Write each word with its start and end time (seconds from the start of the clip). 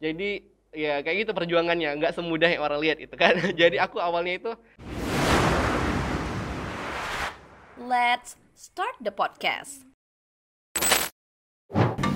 Jadi 0.00 0.40
ya 0.72 1.04
kayak 1.04 1.28
gitu 1.28 1.32
perjuangannya, 1.36 2.00
nggak 2.00 2.16
semudah 2.16 2.48
yang 2.48 2.64
orang 2.64 2.80
lihat 2.80 3.04
itu 3.04 3.12
kan. 3.20 3.36
Jadi 3.60 3.76
aku 3.76 4.00
awalnya 4.00 4.40
itu 4.40 4.52
Let's 7.76 8.40
start 8.56 8.96
the 9.04 9.12
podcast. 9.12 9.84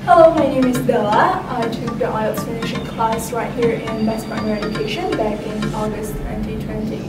Hello, 0.08 0.32
my 0.32 0.48
name 0.48 0.64
is 0.64 0.80
Bella. 0.88 1.44
I 1.44 1.68
took 1.68 2.00
the 2.00 2.08
IELTS 2.08 2.44
finishing 2.48 2.84
class 2.88 3.36
right 3.36 3.52
here 3.52 3.76
in 3.76 4.08
Best 4.08 4.28
Partner 4.32 4.56
Education 4.56 5.12
back 5.20 5.36
in 5.44 5.60
August 5.76 6.16
2020. 6.40 7.04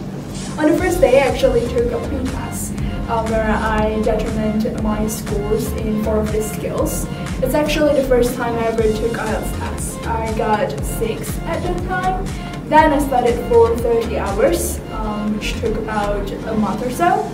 On 0.60 0.68
the 0.68 0.76
first 0.76 1.00
day, 1.00 1.24
I 1.24 1.32
actually 1.32 1.64
took 1.72 1.88
a 1.92 2.00
pre-class 2.08 2.76
um, 3.10 3.26
where 3.32 3.52
I 3.52 4.02
determined 4.02 4.82
my 4.82 5.08
scores 5.08 5.72
in 5.74 6.04
four 6.04 6.20
of 6.20 6.32
the 6.32 6.42
skills. 6.42 7.06
It's 7.42 7.54
actually 7.54 8.02
the 8.02 8.08
first 8.08 8.36
time 8.36 8.56
I 8.56 8.68
ever 8.68 8.84
took 8.84 9.14
IELTS 9.14 9.58
test. 9.60 10.08
I 10.08 10.36
got 10.38 10.72
six 10.84 11.38
at 11.40 11.62
the 11.62 11.88
time. 11.88 12.26
Then 12.70 12.94
I 12.94 13.00
studied 13.00 13.38
for 13.50 13.78
30 13.78 14.18
hours, 14.18 14.80
um, 14.92 15.38
which 15.38 15.54
took 15.60 15.76
about 15.78 16.32
a 16.32 16.54
month 16.56 16.84
or 16.84 16.90
so. 16.90 17.32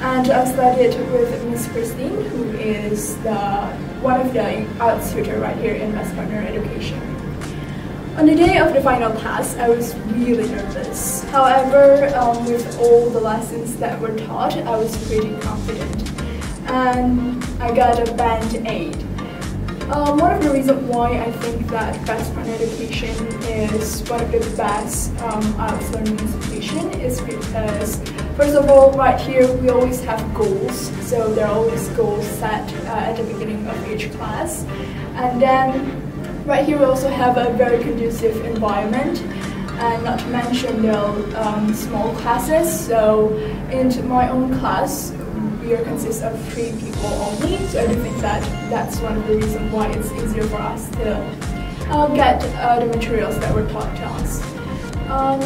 And 0.00 0.30
I 0.30 0.50
studied 0.50 0.96
with 1.12 1.44
Miss 1.44 1.68
Christine, 1.68 2.24
who 2.30 2.44
is 2.52 3.16
the 3.18 3.36
one 4.00 4.18
of 4.20 4.32
the 4.32 4.40
IELTS 4.40 5.12
tutor 5.12 5.38
right 5.40 5.56
here 5.58 5.74
in 5.74 5.92
Best 5.92 6.14
Partner 6.14 6.38
Education. 6.38 7.19
On 8.16 8.26
the 8.26 8.34
day 8.34 8.58
of 8.58 8.74
the 8.74 8.80
final 8.82 9.12
test, 9.20 9.56
I 9.58 9.68
was 9.68 9.94
really 10.14 10.46
nervous. 10.48 11.22
However, 11.30 12.14
um, 12.16 12.44
with 12.44 12.78
all 12.78 13.08
the 13.08 13.20
lessons 13.20 13.76
that 13.76 13.98
were 13.98 14.14
taught, 14.26 14.56
I 14.58 14.76
was 14.76 14.94
pretty 15.06 15.34
confident. 15.40 16.10
And 16.68 17.42
I 17.60 17.74
got 17.74 18.06
a 18.06 18.12
band 18.14 18.66
aid. 18.66 18.96
Um, 19.90 20.18
one 20.18 20.32
of 20.32 20.42
the 20.42 20.50
reasons 20.50 20.82
why 20.84 21.18
I 21.18 21.32
think 21.32 21.66
that 21.68 22.04
Best 22.06 22.34
Partner 22.34 22.52
Education 22.54 23.16
is 23.44 24.02
one 24.08 24.22
of 24.22 24.30
the 24.30 24.56
best 24.56 25.16
um, 25.22 25.42
learning 25.92 26.18
institution 26.18 26.90
is 27.00 27.20
because, 27.22 27.98
first 28.36 28.54
of 28.54 28.68
all, 28.68 28.92
right 28.92 29.20
here 29.20 29.50
we 29.56 29.70
always 29.70 30.00
have 30.04 30.22
goals. 30.34 30.92
So 31.08 31.32
there 31.34 31.46
are 31.46 31.54
always 31.54 31.88
goals 31.90 32.26
set 32.26 32.72
uh, 32.84 33.08
at 33.08 33.16
the 33.16 33.24
beginning 33.24 33.66
of 33.66 33.90
each 33.90 34.12
class, 34.12 34.64
and 35.14 35.40
then 35.40 36.09
right 36.50 36.66
here 36.66 36.76
we 36.76 36.84
also 36.84 37.08
have 37.08 37.36
a 37.36 37.52
very 37.52 37.80
conducive 37.80 38.44
environment. 38.44 39.20
And 39.78 40.02
not 40.02 40.18
to 40.18 40.26
mention 40.26 40.82
there 40.82 40.96
are 40.96 41.36
um, 41.36 41.72
small 41.72 42.12
classes. 42.16 42.68
So 42.88 43.28
in 43.70 43.86
my 44.08 44.28
own 44.28 44.58
class, 44.58 45.12
we 45.62 45.74
are 45.74 45.84
consist 45.84 46.24
of 46.24 46.36
three 46.48 46.72
people 46.72 47.06
only. 47.06 47.56
So 47.68 47.80
I 47.80 47.86
do 47.86 47.94
think 48.02 48.18
that 48.18 48.42
that's 48.68 48.98
one 48.98 49.16
of 49.16 49.28
the 49.28 49.36
reasons 49.36 49.72
why 49.72 49.92
it's 49.92 50.10
easier 50.10 50.42
for 50.42 50.56
us 50.56 50.90
to 50.90 51.14
uh, 51.88 52.08
get 52.16 52.42
uh, 52.56 52.80
the 52.80 52.86
materials 52.86 53.38
that 53.38 53.54
were 53.54 53.68
taught 53.68 53.94
to 53.98 54.06
us. 54.18 54.42
Um, 55.08 55.40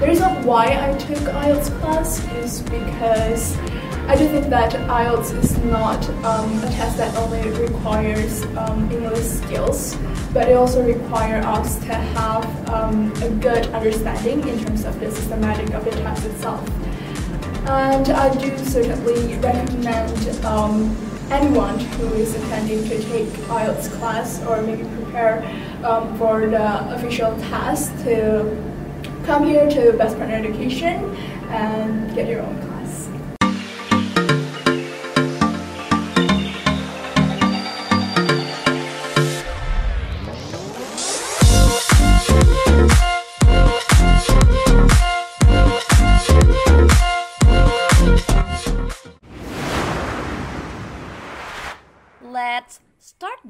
the 0.00 0.06
reason 0.06 0.42
why 0.46 0.64
I 0.88 0.96
took 0.96 1.18
IELTS 1.18 1.68
class 1.80 2.26
is 2.32 2.62
because 2.62 3.58
I 4.06 4.16
do 4.16 4.28
think 4.28 4.50
that 4.50 4.72
IELTS 4.72 5.32
is 5.42 5.56
not 5.64 6.06
um, 6.26 6.58
a 6.58 6.70
test 6.70 6.98
that 6.98 7.16
only 7.16 7.48
requires 7.58 8.42
um, 8.58 8.90
English 8.90 9.24
skills, 9.24 9.96
but 10.34 10.46
it 10.46 10.56
also 10.56 10.84
requires 10.84 11.44
us 11.46 11.78
to 11.86 11.94
have 11.94 12.68
um, 12.68 13.10
a 13.22 13.30
good 13.30 13.66
understanding 13.68 14.46
in 14.46 14.62
terms 14.62 14.84
of 14.84 15.00
the 15.00 15.10
systematic 15.10 15.72
of 15.72 15.86
the 15.86 15.90
test 15.92 16.26
itself. 16.26 16.68
And 17.66 18.10
I 18.10 18.34
do 18.36 18.56
certainly 18.58 19.36
recommend 19.38 20.44
um, 20.44 20.94
anyone 21.30 21.78
who 21.78 22.12
is 22.12 22.34
intending 22.34 22.84
to 22.84 23.02
take 23.04 23.28
IELTS 23.48 23.90
class 23.92 24.42
or 24.44 24.60
maybe 24.60 24.84
prepare 24.96 25.42
um, 25.82 26.16
for 26.18 26.46
the 26.46 26.94
official 26.94 27.34
test 27.48 27.90
to 28.04 28.44
come 29.24 29.46
here 29.46 29.68
to 29.70 29.94
Best 29.96 30.18
Partner 30.18 30.34
Education 30.34 31.16
and 31.48 32.14
get 32.14 32.28
your 32.28 32.42
own 32.42 32.63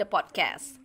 the 0.04 0.12
podcast. 0.12 0.76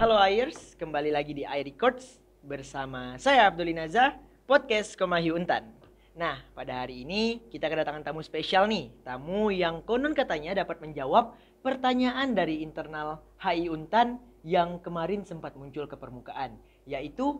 Halo 0.00 0.16
Ayers, 0.16 0.72
kembali 0.80 1.12
lagi 1.12 1.36
di 1.36 1.44
I 1.44 1.60
Records 1.60 2.16
bersama 2.40 3.20
saya 3.20 3.44
Abdul 3.52 3.76
Naza, 3.76 4.16
podcast 4.48 4.96
Komahi 4.96 5.28
Untan. 5.28 5.68
Nah, 6.16 6.40
pada 6.56 6.80
hari 6.80 7.04
ini 7.04 7.44
kita 7.52 7.68
kedatangan 7.68 8.00
tamu 8.00 8.24
spesial 8.24 8.72
nih, 8.72 8.88
tamu 9.04 9.52
yang 9.52 9.84
konon 9.84 10.16
katanya 10.16 10.56
dapat 10.56 10.80
menjawab 10.80 11.36
pertanyaan 11.60 12.32
dari 12.32 12.64
internal 12.64 13.20
HI 13.36 13.68
Untan 13.68 14.16
yang 14.48 14.80
kemarin 14.80 15.28
sempat 15.28 15.52
muncul 15.60 15.84
ke 15.84 16.00
permukaan, 16.00 16.56
yaitu 16.88 17.36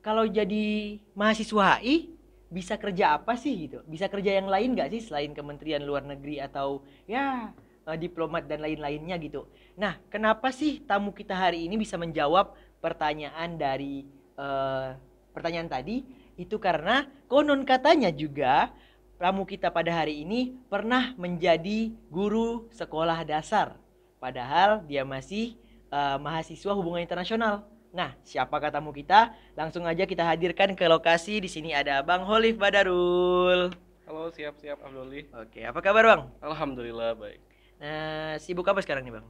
kalau 0.00 0.24
jadi 0.24 0.96
mahasiswa 1.12 1.76
HI 1.76 2.16
bisa 2.48 2.80
kerja 2.80 3.20
apa 3.20 3.36
sih 3.36 3.68
gitu? 3.68 3.84
Bisa 3.84 4.08
kerja 4.08 4.40
yang 4.40 4.48
lain 4.48 4.72
nggak 4.72 4.96
sih 4.96 5.12
selain 5.12 5.36
Kementerian 5.36 5.84
Luar 5.84 6.08
Negeri 6.08 6.40
atau 6.40 6.88
ya 7.04 7.52
eh, 7.88 7.98
diplomat 7.98 8.48
dan 8.50 8.64
lain-lainnya 8.64 9.16
gitu. 9.22 9.46
Nah, 9.78 9.96
kenapa 10.12 10.52
sih 10.52 10.82
tamu 10.84 11.14
kita 11.14 11.32
hari 11.32 11.64
ini 11.64 11.80
bisa 11.80 11.96
menjawab 11.96 12.52
pertanyaan 12.82 13.56
dari 13.56 14.04
eh, 14.36 14.88
pertanyaan 15.32 15.68
tadi? 15.70 16.04
Itu 16.40 16.56
karena 16.56 17.04
konon 17.28 17.68
katanya 17.68 18.08
juga 18.08 18.72
tamu 19.20 19.44
kita 19.44 19.68
pada 19.68 19.92
hari 19.92 20.24
ini 20.24 20.56
pernah 20.72 21.12
menjadi 21.20 21.92
guru 22.08 22.72
sekolah 22.72 23.20
dasar. 23.28 23.76
Padahal 24.16 24.84
dia 24.84 25.04
masih 25.04 25.56
eh, 25.92 26.16
mahasiswa 26.20 26.72
hubungan 26.72 27.04
internasional. 27.04 27.68
Nah, 27.90 28.14
siapakah 28.22 28.70
tamu 28.70 28.94
kita? 28.94 29.34
Langsung 29.58 29.82
aja 29.82 30.06
kita 30.06 30.22
hadirkan 30.22 30.78
ke 30.78 30.86
lokasi. 30.86 31.42
Di 31.42 31.50
sini 31.50 31.74
ada 31.74 32.06
Bang 32.06 32.22
Holif 32.22 32.54
Badarul. 32.54 33.74
halo 34.06 34.26
siap-siap 34.30 34.78
Abdulli. 34.82 35.26
Oke, 35.34 35.62
apa 35.62 35.78
kabar 35.82 36.02
Bang? 36.06 36.22
Alhamdulillah 36.42 37.14
baik. 37.18 37.49
Nah, 37.80 38.36
sibuk 38.36 38.68
apa 38.68 38.84
sekarang 38.84 39.02
nih 39.02 39.14
Bang? 39.16 39.26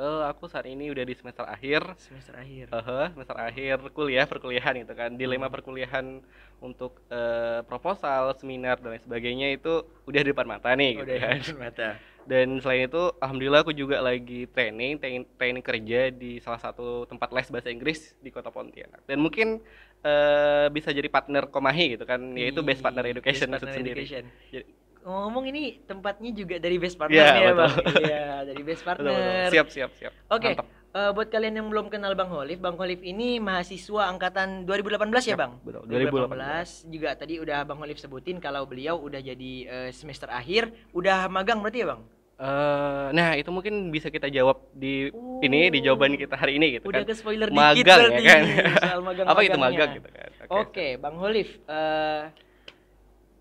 Eh, 0.00 0.22
aku 0.24 0.48
saat 0.48 0.64
ini 0.64 0.88
udah 0.88 1.04
di 1.04 1.12
semester 1.12 1.44
akhir. 1.44 1.84
Semester 2.00 2.32
akhir. 2.32 2.72
Heeh, 2.72 3.06
semester 3.12 3.36
akhir 3.36 3.76
kuliah 3.92 4.24
perkuliahan 4.24 4.80
itu 4.80 4.92
kan 4.96 5.12
dilema 5.12 5.52
perkuliahan 5.52 6.24
untuk 6.64 7.04
eh, 7.12 7.60
proposal 7.68 8.32
seminar 8.32 8.80
dan 8.80 8.96
lain 8.96 9.04
sebagainya 9.04 9.52
itu 9.52 9.84
udah 10.08 10.20
di 10.24 10.28
depan 10.32 10.48
mata 10.48 10.72
nih 10.72 11.04
gitu 11.04 11.04
Udah 11.04 11.20
kan 11.20 11.36
ya, 11.36 11.52
mata. 11.60 11.88
dan 12.24 12.48
selain 12.60 12.88
itu 12.88 13.02
alhamdulillah 13.20 13.60
aku 13.60 13.72
juga 13.72 14.00
lagi 14.00 14.44
training 14.48 15.00
training, 15.00 15.24
training 15.36 15.64
kerja 15.64 16.00
di 16.08 16.36
salah 16.40 16.60
satu 16.60 17.04
tempat 17.04 17.28
les 17.32 17.48
bahasa 17.48 17.68
Inggris 17.68 18.12
di 18.20 18.28
kota 18.28 18.48
Pontianak 18.48 19.04
dan 19.04 19.20
mungkin 19.20 19.60
eh, 20.00 20.66
bisa 20.68 20.92
jadi 20.92 21.08
partner 21.08 21.48
Komahi 21.48 21.96
gitu 21.96 22.04
kan 22.04 22.20
yaitu 22.36 22.60
Best 22.60 22.80
Partner 22.80 23.04
Education 23.04 23.52
Best 23.52 23.64
Partner 23.64 23.76
sendiri 23.76 24.00
Education. 24.04 24.24
Jadi- 24.48 24.68
Ngomong 25.00 25.44
ini 25.48 25.62
tempatnya 25.82 26.30
juga 26.30 26.56
dari 26.56 26.76
Best 26.76 26.94
Partner 26.94 27.16
Iya, 27.16 27.26
nih 27.26 27.40
ya 27.40 27.48
betul. 27.48 27.56
Bang. 27.56 27.74
Iya, 27.96 28.24
dari 28.44 28.62
Best 28.62 28.82
Betul, 28.84 28.86
Partner. 28.86 29.16
betul. 29.16 29.50
siap 29.50 29.66
siap 29.70 29.90
siap 29.96 30.12
Oke, 30.28 30.48
Mantap. 30.52 30.66
eh, 30.90 31.10
buat 31.10 31.28
kalian 31.28 31.54
yang 31.56 31.68
belum 31.68 31.86
kenal 31.88 32.12
Bang 32.12 32.28
Holif, 32.28 32.58
Bang 32.58 32.76
Holif 32.76 33.00
ini 33.00 33.38
mahasiswa 33.38 34.02
angkatan 34.06 34.64
2018 34.64 35.08
ya, 35.24 35.32
Yap, 35.32 35.38
Bang? 35.38 35.52
betul, 35.62 35.82
2018. 35.86 36.84
Juga 36.86 37.08
tadi 37.14 37.34
udah 37.36 37.64
Bang 37.64 37.78
Holif 37.78 37.96
sebutin 37.96 38.36
kalau 38.38 38.64
beliau 38.64 38.96
udah 38.96 39.20
jadi 39.20 39.52
eh, 39.64 39.90
semester 39.90 40.28
akhir, 40.28 40.68
udah 40.92 41.26
magang 41.26 41.58
berarti 41.58 41.80
ya, 41.80 41.88
Bang? 41.90 42.02
Eh, 42.36 43.06
nah 43.12 43.36
itu 43.36 43.48
mungkin 43.48 43.88
bisa 43.88 44.08
kita 44.08 44.28
jawab 44.28 44.64
di 44.72 45.12
Oh. 45.12 45.40
ini 45.40 45.68
di 45.68 45.80
jawaban 45.80 46.12
kita 46.14 46.36
hari 46.36 46.56
ini 46.56 46.76
gitu 46.76 46.88
Udah 46.88 47.00
kan 47.00 47.08
ke 47.08 47.14
spoiler 47.14 47.48
dikit 47.48 47.56
magang 47.58 48.00
berarti 48.00 48.20
ya 48.20 48.28
kan 48.30 48.42
soal 48.84 49.00
magang 49.00 49.26
apa 49.28 49.40
itu 49.40 49.56
magang 49.56 49.90
gitu 49.92 50.08
kan 50.08 50.28
Oke, 50.50 50.86
Bang 50.96 51.16
Holif, 51.16 51.48
eh, 51.62 52.22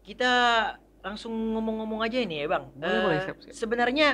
kita 0.04 0.32
langsung 1.00 1.31
ngomong-ngomong 1.56 2.04
aja 2.04 2.19
ini 2.19 2.44
ya, 2.44 2.48
Bang. 2.48 2.72
Boleh, 2.75 2.92
Eh, 2.92 3.01
boleh, 3.04 3.19
siap, 3.24 3.38
siap. 3.44 3.54
Sebenarnya 3.56 4.07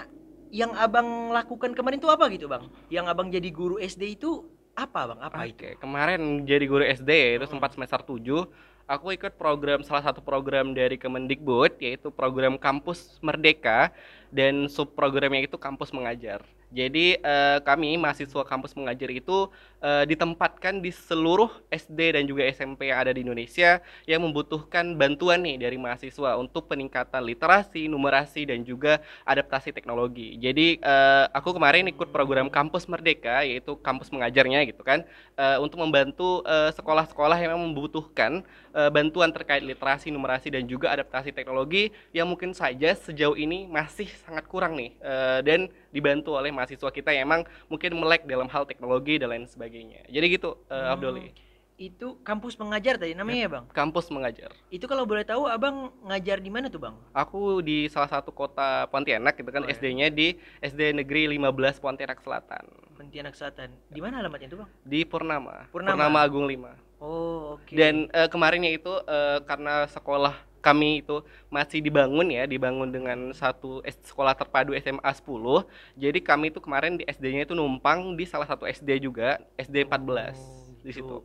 yang 0.54 0.72
Abang 0.78 1.34
lakukan 1.34 1.74
kemarin 1.74 1.98
itu 2.00 2.10
apa 2.10 2.26
gitu, 2.32 2.46
Bang? 2.46 2.70
Yang 2.88 3.06
Abang 3.12 3.28
jadi 3.34 3.50
guru 3.50 3.82
SD 3.82 4.18
itu 4.22 4.46
apa, 4.78 5.14
Bang? 5.14 5.20
Apa 5.20 5.50
itu? 5.50 5.58
Oke, 5.58 5.70
kemarin 5.82 6.46
jadi 6.46 6.66
guru 6.70 6.84
SD 6.86 7.42
itu 7.42 7.46
sempat 7.50 7.74
semester 7.74 8.00
7 8.04 8.48
aku 8.86 9.18
ikut 9.18 9.34
program 9.36 9.82
salah 9.82 10.06
satu 10.06 10.22
program 10.22 10.74
dari 10.78 10.96
Kemendikbud 10.98 11.82
yaitu 11.82 12.14
program 12.14 12.56
Kampus 12.56 13.18
Merdeka 13.20 13.90
dan 14.30 14.70
subprogramnya 14.70 15.50
itu 15.50 15.58
Kampus 15.58 15.90
Mengajar. 15.90 16.46
Jadi 16.70 17.18
eh, 17.18 17.58
kami 17.66 17.98
mahasiswa 17.98 18.46
Kampus 18.46 18.78
Mengajar 18.78 19.10
itu 19.10 19.50
eh, 19.86 20.04
ditempatkan 20.10 20.82
di 20.82 20.90
seluruh 20.90 21.54
SD 21.70 22.18
dan 22.18 22.26
juga 22.26 22.42
SMP 22.50 22.90
yang 22.90 23.06
ada 23.06 23.14
di 23.14 23.22
Indonesia 23.22 23.78
yang 24.10 24.26
membutuhkan 24.26 24.98
bantuan 24.98 25.46
nih 25.46 25.62
dari 25.62 25.78
mahasiswa 25.78 26.42
untuk 26.42 26.66
peningkatan 26.66 27.22
literasi, 27.22 27.86
numerasi 27.86 28.50
dan 28.50 28.66
juga 28.66 28.98
adaptasi 29.30 29.70
teknologi. 29.70 30.42
Jadi 30.42 30.82
eh, 30.82 31.26
aku 31.30 31.54
kemarin 31.54 31.86
ikut 31.94 32.10
program 32.10 32.50
Kampus 32.50 32.90
Merdeka 32.90 33.46
yaitu 33.46 33.78
kampus 33.78 34.10
mengajarnya 34.10 34.66
gitu 34.66 34.82
kan 34.82 35.06
eh, 35.38 35.58
untuk 35.62 35.78
membantu 35.78 36.42
sekolah-sekolah 36.46 37.38
yang 37.38 37.54
memang 37.54 37.76
membutuhkan 37.76 38.42
eh, 38.76 38.90
bantuan 38.90 39.30
terkait 39.36 39.62
literasi, 39.64 40.10
numerasi 40.10 40.48
dan 40.52 40.64
juga 40.64 40.96
adaptasi 40.96 41.36
teknologi 41.36 41.92
yang 42.16 42.26
mungkin 42.32 42.56
saja 42.56 42.96
sejauh 42.96 43.36
ini 43.36 43.68
masih 43.68 44.08
sangat 44.24 44.48
kurang 44.48 44.80
nih 44.80 44.96
eh, 45.04 45.40
dan 45.44 45.60
dibantu 45.92 46.36
oleh 46.36 46.52
mahasiswa 46.52 46.92
kita 46.92 47.12
yang 47.12 47.28
emang 47.28 47.42
mungkin 47.68 47.96
melek 47.96 48.24
dalam 48.24 48.48
hal 48.48 48.64
teknologi 48.64 49.20
dan 49.20 49.32
lain 49.32 49.46
sebagainya. 49.48 49.75
Jadi 49.84 50.26
gitu 50.30 50.56
eh, 50.68 50.76
Hmm. 50.76 50.94
Abdoli. 50.94 51.34
Itu 51.76 52.24
kampus 52.24 52.56
mengajar 52.56 52.96
tadi 52.96 53.12
namanya 53.12 53.40
ya, 53.42 53.50
Bang? 53.52 53.66
Kampus 53.68 54.08
mengajar. 54.08 54.48
Itu 54.72 54.88
kalau 54.88 55.04
boleh 55.04 55.28
tahu 55.28 55.44
Abang 55.44 55.92
ngajar 56.08 56.40
di 56.40 56.48
mana 56.48 56.72
tuh, 56.72 56.80
Bang? 56.80 56.96
Aku 57.12 57.60
di 57.60 57.92
salah 57.92 58.08
satu 58.08 58.32
kota 58.32 58.88
Pontianak 58.88 59.36
gitu 59.36 59.52
kan 59.52 59.60
Oh. 59.60 59.68
SD-nya 59.68 60.08
di 60.08 60.40
SD 60.64 60.96
Negeri 60.96 61.28
15 61.36 61.84
Pontianak 61.84 62.24
Selatan 62.24 62.64
Pontianak 62.96 63.36
Selatan. 63.36 63.76
Di 63.92 64.00
mana 64.00 64.24
alamatnya 64.24 64.48
itu, 64.48 64.56
Bang? 64.56 64.72
di 64.88 65.04
Purnama. 65.04 65.68
Purnama. 65.68 66.08
Agung 66.16 66.48
5. 66.48 66.80
Oh, 67.04 67.60
oke. 67.60 67.76
Dan 67.76 68.08
eh, 68.08 68.32
kemarinnya 68.32 68.72
itu 68.72 68.96
eh, 69.04 69.44
karena 69.44 69.84
sekolah 69.92 70.32
kami 70.66 71.06
itu 71.06 71.22
masih 71.54 71.78
dibangun 71.78 72.26
ya, 72.34 72.50
dibangun 72.50 72.90
dengan 72.90 73.30
satu 73.38 73.86
sekolah 73.86 74.34
terpadu 74.34 74.74
SMA 74.74 75.06
10. 75.06 75.62
Jadi 75.94 76.20
kami 76.26 76.50
itu 76.50 76.58
kemarin 76.58 76.98
di 76.98 77.06
SD-nya 77.06 77.46
itu 77.46 77.54
numpang 77.54 78.18
di 78.18 78.26
salah 78.26 78.50
satu 78.50 78.66
SD 78.66 78.98
juga, 78.98 79.38
SD 79.62 79.86
14 79.86 80.34
di 80.82 80.90
gitu. 80.90 80.98
situ. 80.98 81.18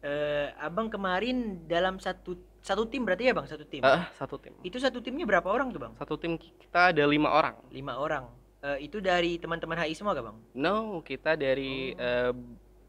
Eh, 0.00 0.48
abang 0.56 0.88
kemarin 0.88 1.66
dalam 1.66 2.00
satu 2.00 2.38
satu 2.62 2.82
tim 2.88 3.04
berarti 3.04 3.30
ya, 3.30 3.34
Bang? 3.36 3.46
Satu 3.46 3.62
tim. 3.62 3.82
Eh, 3.84 4.04
satu 4.16 4.36
tim. 4.40 4.54
Itu 4.64 4.80
satu 4.80 4.98
timnya 4.98 5.22
berapa 5.22 5.46
orang 5.46 5.70
tuh, 5.70 5.80
Bang? 5.82 5.92
Satu 5.94 6.16
tim 6.16 6.34
kita 6.34 6.90
ada 6.90 7.04
lima 7.06 7.30
orang. 7.30 7.54
Lima 7.70 7.94
orang. 7.94 8.26
Eh, 8.64 8.88
itu 8.90 8.98
dari 8.98 9.38
teman-teman 9.38 9.78
HI 9.78 9.94
semua 9.94 10.16
gak, 10.16 10.26
Bang? 10.26 10.38
No, 10.56 10.98
kita 11.04 11.36
dari 11.38 11.94
Oh. 11.94 12.02
eh, 12.02 12.32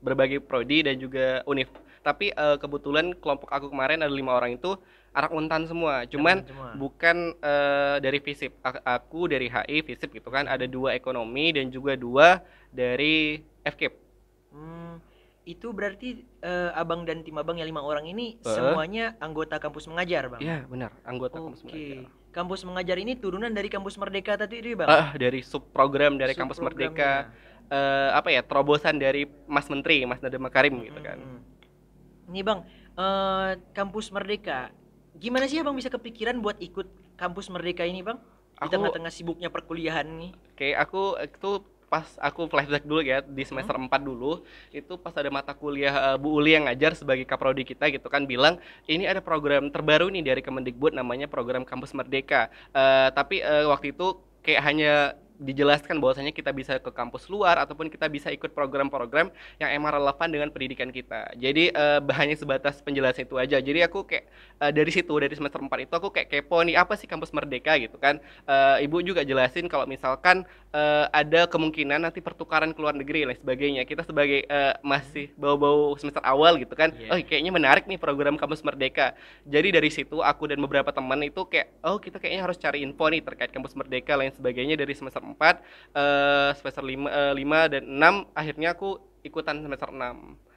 berbagai 0.01 0.41
prodi 0.41 0.81
dan 0.81 0.97
juga 0.97 1.41
univ. 1.45 1.69
Tapi 2.01 2.31
eh, 2.31 2.57
kebetulan 2.57 3.13
kelompok 3.17 3.49
aku 3.49 3.67
kemarin 3.69 4.01
ada 4.01 4.09
lima 4.09 4.33
orang 4.33 4.55
itu 4.55 4.77
anak 5.13 5.31
untan 5.31 5.63
semua. 5.65 6.03
Cuman 6.05 6.43
semua. 6.43 6.71
bukan 6.75 7.35
eh, 7.37 7.95
dari 7.99 8.19
FISIP. 8.19 8.51
Aku 8.83 9.27
dari 9.27 9.47
HI 9.47 9.83
FISIP 9.83 10.17
gitu 10.17 10.29
kan. 10.29 10.45
Ada 10.45 10.65
dua 10.65 10.93
ekonomi 10.93 11.51
dan 11.51 11.69
juga 11.69 11.93
dua 11.93 12.41
dari 12.69 13.39
FKIP. 13.63 13.93
Hmm, 14.51 14.99
itu 15.43 15.69
berarti 15.71 16.23
eh, 16.41 16.71
abang 16.73 17.03
dan 17.03 17.21
tim 17.21 17.35
abang 17.35 17.55
yang 17.55 17.67
lima 17.67 17.79
orang 17.79 18.07
ini 18.07 18.35
Eh. 18.39 18.47
semuanya 18.47 19.15
anggota 19.19 19.57
kampus 19.57 19.87
mengajar, 19.87 20.27
Bang? 20.27 20.41
Iya, 20.41 20.65
benar. 20.65 20.91
Anggota 21.03 21.39
kampus 21.39 21.61
Oke. 21.61 21.71
mengajar. 21.71 22.11
Kampus 22.27 22.61
mengajar 22.69 22.97
ini 23.01 23.17
turunan 23.17 23.49
dari 23.49 23.65
kampus 23.65 23.97
Merdeka 23.97 24.37
tadi 24.37 24.61
itu 24.61 24.77
Bang? 24.77 24.85
Ah, 24.85 25.09
dari 25.17 25.41
sub 25.41 25.73
program 25.73 26.21
dari 26.21 26.37
kampus 26.37 26.61
Subprogramnya. 26.61 26.93
Merdeka 26.93 27.11
eh, 27.67 28.09
apa 28.13 28.29
ya 28.29 28.45
terobosan 28.45 28.95
dari 28.95 29.25
Mas 29.43 29.67
Menteri 29.67 30.05
Mas 30.05 30.21
Nadiem 30.21 30.39
Makarim 30.39 30.79
gitu 30.85 31.01
kan. 31.01 31.17
Hmm. 31.17 31.41
Nih 32.27 32.43
bang, 32.43 32.59
eh, 32.93 33.51
kampus 33.71 34.11
Merdeka, 34.11 34.69
gimana 35.17 35.45
sih 35.45 35.57
abang 35.57 35.73
bisa 35.73 35.89
kepikiran 35.89 36.37
buat 36.37 36.57
ikut 36.57 36.87
kampus 37.15 37.49
Merdeka 37.49 37.83
ini 37.83 38.01
bang? 38.01 38.17
Di 38.57 38.65
Aku- 38.65 38.73
tengah-tengah 38.73 39.11
sibuknya 39.11 39.49
perkuliahan 39.49 40.05
nih. 40.07 40.31
Kayak 40.55 40.77
aku 40.85 41.01
itu 41.19 41.51
pas 41.87 42.03
aku 42.19 42.51
flashback 42.51 42.83
dulu 42.83 42.99
ya 42.99 43.23
di 43.23 43.47
semester 43.47 43.71
4 43.71 43.87
dulu 44.03 44.43
itu 44.75 44.99
pas 44.99 45.15
ada 45.15 45.31
mata 45.31 45.55
kuliah 45.55 46.11
eh, 46.11 46.17
Bu 46.19 46.35
Uli 46.35 46.51
yang 46.51 46.67
ngajar 46.67 46.99
sebagai 46.99 47.23
kaprodi 47.23 47.63
kita 47.63 47.87
gitu 47.87 48.11
kan 48.11 48.27
bilang 48.27 48.59
ini 48.85 49.07
ada 49.07 49.23
program 49.23 49.71
terbaru 49.71 50.11
nih 50.11 50.19
dari 50.19 50.43
Kemendikbud 50.43 50.91
namanya 50.91 51.31
program 51.31 51.63
Kampus 51.63 51.95
Merdeka 51.95 52.51
Eh, 52.75 53.09
tapi 53.15 53.39
eh, 53.39 53.63
waktu 53.63 53.95
itu 53.95 54.19
kayak 54.43 54.61
hanya 54.67 54.93
dijelaskan 55.37 56.01
bahwasanya 56.01 56.33
kita 56.33 56.49
bisa 56.49 56.81
ke 56.81 56.89
kampus 56.89 57.29
luar 57.29 57.61
ataupun 57.61 57.87
kita 57.93 58.09
bisa 58.09 58.33
ikut 58.33 58.51
program-program 58.57 59.29
yang 59.61 59.69
emang 59.73 59.93
relevan 59.97 60.27
dengan 60.29 60.49
pendidikan 60.49 60.89
kita. 60.89 61.33
Jadi 61.37 61.69
eh, 61.69 61.99
hanya 62.17 62.35
sebatas 62.35 62.81
penjelasan 62.81 63.29
itu 63.29 63.37
aja. 63.37 63.57
Jadi 63.61 63.79
aku 63.85 64.05
kayak 64.05 64.25
eh, 64.61 64.71
dari 64.73 64.91
situ 64.91 65.13
dari 65.13 65.33
semester 65.37 65.61
4 65.61 65.69
itu 65.85 65.93
aku 65.93 66.09
kayak 66.09 66.27
kepo 66.29 66.57
nih 66.65 66.75
apa 66.77 66.97
sih 66.97 67.05
kampus 67.05 67.29
merdeka 67.31 67.77
gitu 67.77 68.01
kan. 68.01 68.17
Eh, 68.49 68.85
Ibu 68.89 69.05
juga 69.05 69.21
jelasin 69.21 69.69
kalau 69.69 69.85
misalkan 69.85 70.43
eh, 70.77 71.05
ada 71.09 71.49
kemungkinan 71.49 71.97
nanti 71.99 72.21
pertukaran 72.21 72.69
ke 72.69 72.77
luar 72.77 72.93
negeri 72.93 73.25
lain 73.25 73.35
sebagainya. 73.35 73.81
Kita 73.83 74.05
sebagai 74.05 74.45
eh, 74.45 74.73
masih 74.85 75.33
bau-bau 75.33 75.97
semester 75.97 76.21
awal 76.21 76.61
gitu 76.61 76.77
kan. 76.77 76.93
Iya. 76.93 77.09
Oh, 77.09 77.17
kayaknya 77.17 77.49
menarik 77.49 77.89
nih 77.89 77.97
program 77.97 78.37
kampus 78.37 78.61
merdeka. 78.61 79.17
Jadi 79.43 79.73
dari 79.73 79.89
situ 79.89 80.21
aku 80.21 80.45
dan 80.45 80.61
beberapa 80.61 80.93
teman 80.93 81.25
itu 81.25 81.41
kayak 81.43 81.81
oh 81.81 81.97
kita 81.97 82.21
kayaknya 82.21 82.45
harus 82.45 82.57
cari 82.57 82.85
info 82.85 83.09
nih 83.09 83.25
terkait 83.25 83.49
kampus 83.49 83.73
merdeka 83.73 84.13
lain 84.13 84.29
sebagainya 84.29 84.77
dari 84.77 84.93
semester 84.93 85.19
4 85.19 85.33
eh, 85.97 86.49
semester 86.55 86.83
5 86.85 87.09
eh, 87.09 87.33
5 87.33 87.73
dan 87.73 87.83
6 87.83 88.37
akhirnya 88.37 88.69
aku 88.71 88.89
ikutan 89.23 89.57
semester 89.59 89.89
6. 89.89 89.97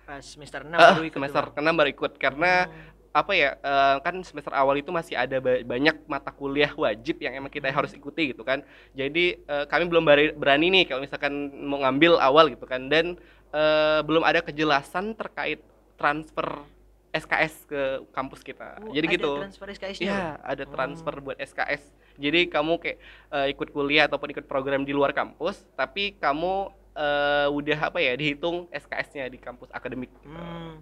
Pas 0.05 0.21
semester 0.21 0.61
6 0.67 0.75
Ah, 0.75 0.93
baru 0.93 1.07
ikut 1.07 1.17
semester 1.17 1.45
Bang. 1.49 1.55
ke-6 1.57 1.71
baru 1.73 1.91
ikut 1.91 2.13
karena 2.19 2.53
Hmm. 2.67 3.00
Apa 3.11 3.33
ya 3.35 3.59
eh, 3.59 3.97
kan 4.01 4.15
semester 4.23 4.55
awal 4.55 4.79
itu 4.79 4.89
masih 4.89 5.19
ada 5.19 5.43
ba- 5.43 5.67
banyak 5.67 6.07
mata 6.07 6.31
kuliah 6.31 6.71
wajib 6.73 7.19
yang 7.19 7.35
emang 7.35 7.51
kita 7.51 7.67
harus 7.69 7.91
ikuti 7.91 8.31
gitu 8.31 8.47
kan 8.47 8.63
jadi 8.95 9.35
eh, 9.37 9.65
kami 9.67 9.91
belum 9.91 10.07
berani 10.39 10.71
nih 10.71 10.85
kalau 10.87 11.03
misalkan 11.03 11.33
mau 11.61 11.83
ngambil 11.83 12.23
awal 12.23 12.47
gitu 12.47 12.63
kan 12.65 12.87
dan 12.87 13.19
eh, 13.51 14.01
belum 14.03 14.23
ada 14.23 14.39
kejelasan 14.41 15.19
terkait 15.19 15.59
transfer 15.99 16.63
SKS 17.11 17.67
ke 17.67 17.83
kampus 18.15 18.41
kita 18.41 18.79
Oh, 18.79 18.95
jadi 18.95 19.07
ada 19.11 19.15
gitu 19.19 19.31
transfer 19.43 19.67
SKS-nya, 19.69 20.07
ya 20.07 20.15
Bang? 20.15 20.47
ada 20.47 20.65
transfer 20.65 21.15
Oh. 21.19 21.23
buat 21.27 21.37
SKS 21.43 21.83
jadi 22.15 22.47
kamu 22.47 22.79
kayak 22.79 22.99
eh, 23.35 23.47
ikut 23.51 23.69
kuliah 23.75 24.07
ataupun 24.07 24.31
ikut 24.31 24.47
program 24.47 24.87
di 24.87 24.95
luar 24.95 25.11
kampus 25.11 25.67
tapi 25.75 26.15
kamu 26.15 26.71
eh, 26.95 27.49
udah 27.51 27.91
apa 27.91 27.99
ya 27.99 28.15
dihitung 28.15 28.71
SKS-nya 28.71 29.27
di 29.27 29.39
kampus 29.39 29.67
akademik 29.71 30.15
gitu. 30.15 30.31
Hmm. 30.31 30.79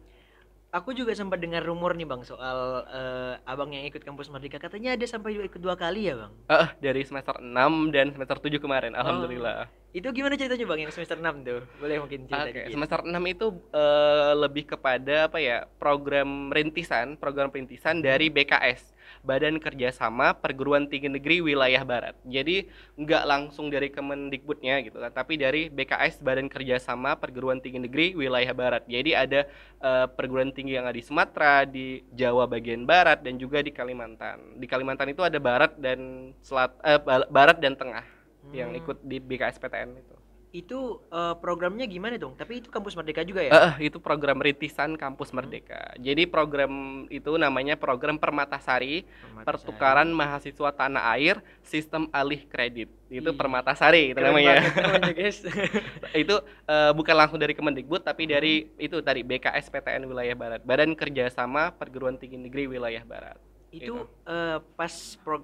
Aku 0.69 0.93
juga 0.93 1.17
sempat 1.17 1.41
dengar 1.41 1.65
rumor 1.65 1.97
nih 1.97 2.05
bang 2.05 2.21
soal 2.29 2.85
eh, 2.93 3.35
abang 3.49 3.73
yang 3.73 3.89
ikut 3.89 4.05
kampus 4.05 4.29
Merdeka 4.29 4.61
katanya 4.61 4.93
ada 4.93 5.07
sampai 5.09 5.33
ikut 5.41 5.57
dua 5.57 5.81
kali 5.81 6.13
ya 6.13 6.15
bang. 6.21 6.33
Eh, 6.53 6.69
dari 6.85 7.01
semester 7.09 7.41
6 7.41 7.89
dan 7.89 8.13
semester 8.13 8.37
7 8.37 8.61
kemarin, 8.61 8.93
alhamdulillah. 8.93 9.65
Itu 9.89 10.13
gimana 10.13 10.37
ceritanya 10.37 10.69
bang 10.69 10.81
yang 10.85 10.93
semester 10.93 11.17
6 11.17 11.49
tuh? 11.49 11.61
Boleh 11.81 11.97
mungkin 11.97 12.29
cerita 12.29 12.45
Oke, 12.45 12.53
dikit. 12.53 12.73
semester 12.77 13.01
6 13.09 13.33
itu 13.33 13.47
eh, 13.73 14.33
lebih 14.37 14.65
kepada 14.77 15.33
apa 15.33 15.41
ya? 15.41 15.65
Program 15.81 16.53
rintisan, 16.53 17.17
program 17.17 17.49
perintisan 17.49 18.05
dari 18.05 18.29
BKS, 18.29 18.93
Badan 19.25 19.57
Kerjasama 19.57 20.37
Perguruan 20.37 20.93
Tinggi 20.93 21.09
Negeri 21.09 21.41
Wilayah 21.41 21.89
Barat. 21.89 22.21
Jadi 22.29 22.69
nggak 23.01 23.25
langsung 23.25 23.73
dari 23.73 23.89
Kemendikbudnya 23.89 24.85
gitu 24.85 25.01
kan, 25.01 25.09
tapi 25.09 25.41
dari 25.41 25.73
BKS 25.73 26.21
Badan 26.21 26.53
Kerjasama 26.53 27.17
Perguruan 27.17 27.65
Tinggi 27.65 27.81
Negeri 27.81 28.13
Wilayah 28.13 28.53
Barat. 28.53 28.85
Jadi 28.85 29.17
ada 29.17 29.49
eh, 29.81 30.07
perguruan 30.13 30.53
tinggi 30.53 30.77
yang 30.77 30.85
ada 30.85 31.01
di 31.01 31.05
Sumatera, 31.05 31.65
di 31.65 32.05
Jawa 32.13 32.45
bagian 32.45 32.85
barat 32.85 33.25
dan 33.25 33.41
juga 33.41 33.65
di 33.65 33.73
Kalimantan. 33.73 34.61
Di 34.61 34.69
Kalimantan 34.69 35.17
itu 35.17 35.25
ada 35.25 35.41
barat 35.41 35.81
dan 35.81 36.31
selat 36.45 36.77
eh, 36.85 37.01
barat 37.33 37.57
dan 37.57 37.73
tengah 37.73 38.18
yang 38.51 38.71
Hmm. 38.71 38.81
ikut 38.81 38.97
di 39.03 39.17
BKSPTN 39.19 39.91
itu. 39.95 40.15
Itu 40.49 41.05
eh, 41.13 41.37
programnya 41.37 41.85
gimana 41.85 42.17
dong? 42.17 42.33
Tapi 42.33 42.65
itu 42.65 42.73
kampus 42.73 42.97
Merdeka 42.97 43.21
juga 43.21 43.45
ya? 43.45 43.53
Eh, 43.53 43.85
itu 43.85 44.01
program 44.01 44.41
rintisan 44.41 44.97
kampus 44.97 45.29
Merdeka. 45.29 45.93
Jadi 45.95 46.25
program 46.25 46.73
itu 47.07 47.37
namanya 47.37 47.77
program 47.77 48.17
Permatasari, 48.17 49.05
pertukaran 49.45 50.09
mahasiswa 50.09 50.73
tanah 50.73 51.13
air, 51.13 51.37
sistem 51.61 52.09
alih 52.11 52.49
kredit. 52.49 52.89
Itu 53.09 53.29
Ih, 53.29 53.37
Permatasari 53.37 54.13
itu 54.13 54.17
Keren 54.17 54.33
namanya. 54.33 54.65
guys. 55.13 55.45
itu 56.25 56.35
eh, 56.65 56.93
bukan 56.97 57.15
langsung 57.15 57.37
dari 57.37 57.53
Kemendikbud 57.53 58.01
tapi 58.01 58.25
Hmm. 58.25 58.33
dari 58.33 58.53
itu 58.81 58.97
tadi 59.05 59.21
BKSPTN 59.21 60.09
Wilayah 60.09 60.33
Barat, 60.33 60.61
Badan 60.65 60.97
Kerjasama 60.97 61.77
Perguruan 61.77 62.17
Tinggi 62.17 62.41
Negeri 62.41 62.65
Wilayah 62.67 63.05
Barat. 63.05 63.37
Itu 63.79 63.95
eh, 64.25 64.59
pas 64.75 64.93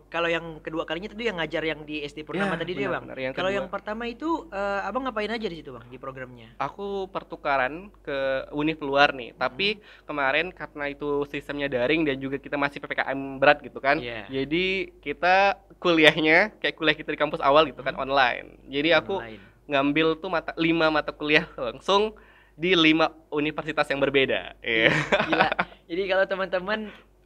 kalau 0.06 0.26
yang 0.26 0.58
kedua 0.58 0.82
kalinya 0.82 1.10
tadi 1.10 1.26
yang 1.26 1.38
ngajar 1.38 1.62
yang 1.62 1.80
di 1.82 2.02
SD 2.02 2.22
Purnama 2.22 2.54
Ya, 2.54 2.60
tadi 2.60 2.72
dia 2.72 2.86
benar, 2.86 2.94
bang. 2.94 3.04
benar. 3.06 3.18
Yang 3.20 3.32
Kalau 3.34 3.50
yang 3.50 3.66
pertama 3.68 4.04
itu 4.04 4.28
eh, 4.48 4.80
abang 4.82 5.02
ngapain 5.02 5.30
aja 5.30 5.46
di 5.46 5.56
situ 5.58 5.70
bang 5.70 5.86
di 5.86 5.96
programnya? 5.96 6.48
Aku 6.58 7.06
pertukaran 7.08 7.88
ke 8.00 8.18
univ 8.50 8.78
luar 8.78 9.10
nih, 9.10 9.32
tapi 9.34 9.78
kemarin 10.04 10.50
karena 10.50 10.84
itu 10.88 11.22
sistemnya 11.26 11.66
daring 11.66 12.02
dan 12.02 12.16
juga 12.16 12.36
kita 12.36 12.54
masih 12.54 12.78
PPKM 12.78 13.20
berat 13.38 13.58
gitu 13.60 13.78
kan. 13.78 13.98
Iya. 13.98 14.26
Jadi 14.28 14.94
kita 14.98 15.56
kuliahnya 15.78 16.54
kayak 16.58 16.74
kuliah 16.74 16.96
kita 16.96 17.10
di 17.10 17.18
kampus 17.18 17.40
awal 17.40 17.66
gitu 17.66 17.80
kan 17.80 17.94
online. 17.94 18.58
Jadi 18.66 18.90
aku 18.90 19.20
Online. 19.20 19.42
ngambil 19.64 20.06
tuh 20.16 20.28
mata 20.28 20.52
lima 20.56 20.88
mata 20.88 21.08
kuliah 21.10 21.48
langsung 21.56 22.12
di 22.54 22.72
lima 22.72 23.10
universitas 23.28 23.88
yang 23.88 23.98
berbeda. 23.98 24.54
Iya. 24.60 24.90
Gila. 25.26 25.48
Jadi 25.84 26.02
kalau 26.06 26.24
teman-teman 26.24 26.80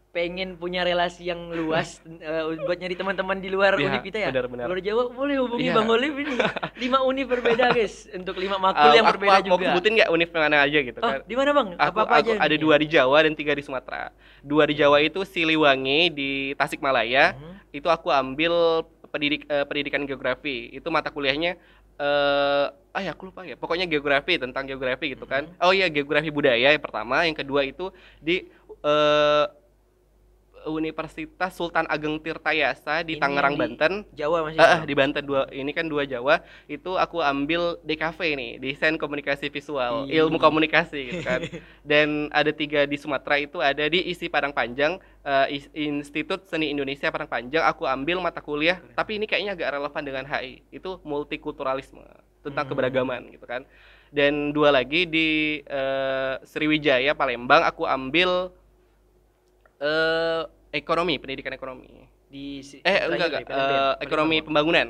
pengen 0.08 0.56
punya 0.56 0.80
relasi 0.82 1.28
yang 1.28 1.52
luas 1.52 2.00
eh, 2.02 2.42
buat 2.58 2.74
nyari 2.74 2.94
teman-teman 2.94 3.36
di 3.36 3.46
luar 3.46 3.76
Iya, 3.76 3.86
univ 3.86 4.02
kita 4.02 4.18
ya. 4.18 4.28
benar-benar. 4.28 4.64
Luar 4.64 4.80
Jawa 4.80 5.02
boleh 5.08 5.36
hubungi 5.36 5.64
Iya. 5.64 5.74
Bang 5.74 5.88
Olive 5.88 6.16
ini. 6.16 6.34
lima 6.78 6.98
univ 7.02 7.26
berbeda 7.28 7.70
guys 7.70 8.08
untuk 8.10 8.34
lima 8.34 8.56
makul 8.56 8.80
Uh, 8.80 8.94
yang 8.94 9.04
aku 9.04 9.14
berbeda 9.14 9.36
mau 9.38 9.44
juga. 9.54 9.64
sebutin 9.68 9.92
nggak 9.94 10.10
univ 10.10 10.28
mana 10.32 10.56
aja 10.60 10.78
gitu 10.80 10.98
Oh, 10.98 11.10
kan 11.10 11.20
di 11.22 11.34
mana 11.34 11.50
Bang? 11.52 11.68
aku, 11.72 11.82
Apa-apa 11.92 12.14
aku 12.16 12.30
aja? 12.30 12.40
ada 12.40 12.56
dua 12.56 12.74
di 12.76 12.86
Jawa 12.88 13.18
dan 13.20 13.32
tiga 13.32 13.52
di 13.52 13.60
Sumatera 13.60 14.08
dua 14.40 14.64
di 14.64 14.74
Jawa 14.74 14.96
itu 14.98 15.20
Siliwangi 15.22 16.00
di 16.08 16.30
Tasikmalaya 16.54 17.34
Mhm. 17.34 17.52
itu 17.72 17.88
aku 17.88 18.08
ambil 18.08 18.82
pendidik 19.06 19.44
eh, 19.44 19.64
pendidikan 19.64 20.02
geografi 20.02 20.68
itu 20.70 20.88
mata 20.88 21.08
kuliahnya 21.08 21.60
eh 21.96 22.66
ah 22.88 23.00
ya 23.00 23.12
aku 23.12 23.28
lupa 23.28 23.42
ya 23.42 23.54
pokoknya 23.54 23.84
geografi 23.84 24.36
tentang 24.36 24.64
geografi 24.64 25.12
gitu 25.12 25.24
kan 25.24 25.44
Mhm. 25.46 25.60
oh 25.60 25.70
iya 25.70 25.86
geografi 25.86 26.30
budaya 26.30 26.70
yang 26.70 26.80
pertama 26.80 27.22
yang 27.22 27.34
kedua 27.34 27.60
itu 27.62 27.92
di 28.18 28.48
eh, 28.80 29.44
Universitas 30.66 31.52
Sultan 31.52 31.86
Ageng 31.86 32.18
Tirtayasa 32.18 33.02
di 33.02 33.14
Ini 33.14 33.22
Tangerang 33.22 33.54
di 33.54 33.60
Banten 33.60 33.92
Jawa 34.10 34.38
masih. 34.42 34.58
Ah, 34.58 34.80
Bang? 34.80 34.86
di 34.86 34.94
Banten 34.94 35.22
dua 35.22 35.46
ini 35.50 35.70
kan 35.70 35.86
dua 35.86 36.02
Jawa 36.02 36.42
itu 36.66 36.94
aku 36.94 37.20
ambil 37.20 37.76
DKV 37.82 38.18
nih 38.34 38.50
desain 38.58 38.94
komunikasi 38.94 39.46
visual 39.48 40.08
Ih. 40.08 40.18
ilmu 40.18 40.36
komunikasi 40.36 40.98
gitu 41.08 41.22
kan 41.22 41.40
dan 41.90 42.32
ada 42.32 42.50
tiga 42.50 42.82
di 42.82 42.96
Sumatera 42.96 43.38
itu 43.38 43.60
ada 43.60 43.84
di 43.84 44.02
ISI 44.04 44.26
Padang 44.26 44.50
Panjang 44.50 44.98
Is- 45.46 45.68
Institut 45.70 46.48
Seni 46.48 46.72
Indonesia 46.72 47.08
Padang 47.08 47.28
Panjang 47.28 47.62
aku 47.62 47.84
ambil 47.84 48.18
mata 48.18 48.40
kuliah 48.40 48.80
tapi 48.92 49.16
ini 49.16 49.28
kayaknya 49.28 49.52
agak 49.52 49.76
relevan 49.76 50.02
dengan 50.02 50.24
HI 50.24 50.64
itu 50.70 50.96
multikulturalisme 51.04 52.02
tentang 52.40 52.64
Hmm. 52.64 52.72
keberagaman 52.72 53.28
gitu 53.28 53.44
kan 53.44 53.62
dan 54.08 54.56
dua 54.56 54.72
lagi 54.72 55.04
di 55.04 55.28
eh, 55.60 56.34
Sriwijaya 56.42 57.12
Palembang 57.12 57.60
aku 57.60 57.84
ambil 57.84 58.48
eh, 59.82 60.42
ekonomi 60.74 61.16
pendidikan 61.18 61.54
ekonomi 61.54 62.06
di 62.28 62.60
eh 62.84 63.08
enggak 63.08 63.28
enggak 63.32 63.42
Balikpapan. 63.48 64.04
ekonomi 64.04 64.36
pembangunan 64.44 64.88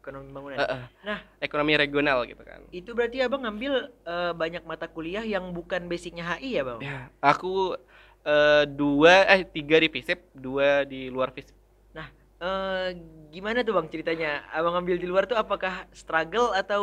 ekonomi 0.00 0.24
pembangunan. 0.32 0.56
Eh, 0.56 0.68
eh. 0.68 0.84
Nah. 1.04 1.18
ekonomi 1.40 1.72
regional 1.76 2.18
gitu 2.28 2.42
kan 2.44 2.60
Itu 2.72 2.92
berarti 2.92 3.20
Abang 3.24 3.44
ngambil 3.48 3.72
eh, 4.04 4.32
banyak 4.36 4.62
mata 4.68 4.86
kuliah 4.88 5.24
yang 5.24 5.52
bukan 5.56 5.88
basicnya 5.88 6.36
HI 6.36 6.60
ya, 6.60 6.62
Bang? 6.64 6.80
ya 6.84 7.08
aku 7.24 7.76
eh, 8.24 8.64
dua 8.68 9.24
eh 9.28 9.44
tiga 9.48 9.80
di 9.80 9.88
FISIP 9.88 10.18
dua 10.36 10.84
di 10.84 11.08
luar 11.08 11.32
FISIP 11.32 11.60
Eh, 12.40 12.88
gimana 13.28 13.60
tuh 13.60 13.76
Bang 13.76 13.92
ceritanya? 13.92 14.40
Abang 14.48 14.72
ngambil 14.80 14.96
di 14.96 15.04
luar 15.04 15.28
tuh 15.28 15.36
apakah 15.36 15.84
struggle 15.92 16.56
atau 16.56 16.82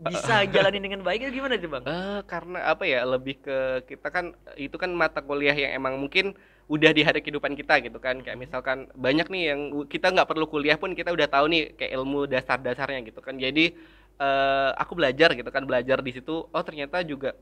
bisa 0.00 0.34
jalanin 0.54 0.82
dengan 0.82 1.00
baik 1.04 1.28
atau 1.28 1.34
gimana 1.36 1.54
tuh, 1.60 1.70
Bang? 1.70 1.84
Eh, 1.84 2.20
karena 2.24 2.58
apa 2.64 2.84
ya 2.88 3.04
lebih 3.04 3.36
ke 3.44 3.84
kita 3.84 4.08
kan 4.08 4.32
itu 4.56 4.76
kan 4.80 4.90
mata 4.96 5.20
kuliah 5.20 5.52
yang 5.52 5.76
emang 5.76 6.00
mungkin 6.00 6.32
udah 6.70 6.94
di 6.94 7.02
hari 7.04 7.20
kehidupan 7.20 7.52
kita 7.54 7.84
gitu 7.84 8.00
kan. 8.00 8.24
Kayak 8.24 8.38
misalkan 8.40 8.88
banyak 8.96 9.28
nih 9.28 9.42
yang 9.52 9.60
kita 9.86 10.08
nggak 10.08 10.28
perlu 10.28 10.48
kuliah 10.48 10.80
pun 10.80 10.96
kita 10.96 11.12
udah 11.12 11.28
tahu 11.28 11.52
nih 11.52 11.76
kayak 11.76 11.92
ilmu 12.00 12.24
dasar-dasarnya 12.24 13.04
gitu 13.04 13.20
kan. 13.20 13.36
Jadi 13.36 13.76
eh, 14.20 14.70
aku 14.76 14.92
belajar 14.96 15.36
gitu 15.36 15.50
kan 15.52 15.64
belajar 15.64 16.00
di 16.00 16.12
situ 16.16 16.46
oh 16.48 16.62
ternyata 16.64 17.00
juga 17.04 17.36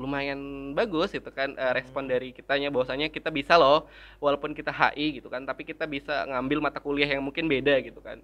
lumayan 0.00 0.72
bagus 0.72 1.12
gitu 1.12 1.28
kan 1.28 1.52
eh, 1.58 1.72
respon 1.76 2.08
dari 2.08 2.32
kitanya 2.32 2.72
bahwasanya 2.72 3.12
kita 3.12 3.28
bisa 3.28 3.60
loh 3.60 3.84
walaupun 4.22 4.56
kita 4.56 4.72
HI 4.72 5.20
gitu 5.20 5.28
kan 5.28 5.44
tapi 5.44 5.68
kita 5.68 5.84
bisa 5.84 6.24
ngambil 6.24 6.64
mata 6.64 6.80
kuliah 6.80 7.10
yang 7.10 7.20
mungkin 7.20 7.50
beda 7.50 7.82
gitu 7.84 8.00
kan. 8.00 8.22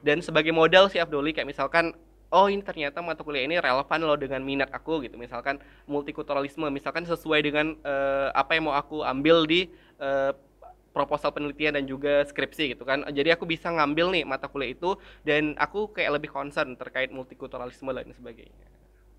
Dan 0.00 0.24
sebagai 0.24 0.48
modal 0.48 0.88
si 0.88 0.96
Abdoli 0.96 1.36
kayak 1.36 1.52
misalkan 1.52 1.92
oh 2.30 2.46
ini 2.46 2.62
ternyata 2.62 3.02
mata 3.02 3.22
kuliah 3.26 3.44
ini 3.46 3.58
relevan 3.58 4.00
loh 4.02 4.18
dengan 4.18 4.40
minat 4.42 4.70
aku 4.70 5.02
gitu 5.02 5.18
misalkan 5.18 5.58
multikulturalisme 5.90 6.66
misalkan 6.70 7.02
sesuai 7.04 7.40
dengan 7.42 7.74
eh, 7.82 8.28
apa 8.32 8.54
yang 8.54 8.70
mau 8.70 8.74
aku 8.78 9.02
ambil 9.02 9.44
di 9.44 9.66
eh, 9.98 10.32
proposal 10.90 11.30
penelitian 11.30 11.78
dan 11.78 11.86
juga 11.86 12.26
skripsi 12.26 12.74
gitu 12.74 12.82
kan 12.82 13.06
jadi 13.14 13.38
aku 13.38 13.46
bisa 13.46 13.70
ngambil 13.70 14.10
nih 14.10 14.22
mata 14.26 14.50
kuliah 14.50 14.74
itu 14.74 14.98
dan 15.22 15.54
aku 15.54 15.90
kayak 15.94 16.18
lebih 16.18 16.30
concern 16.30 16.74
terkait 16.74 17.14
multikulturalisme 17.14 17.90
dan 17.94 18.10
sebagainya 18.14 18.66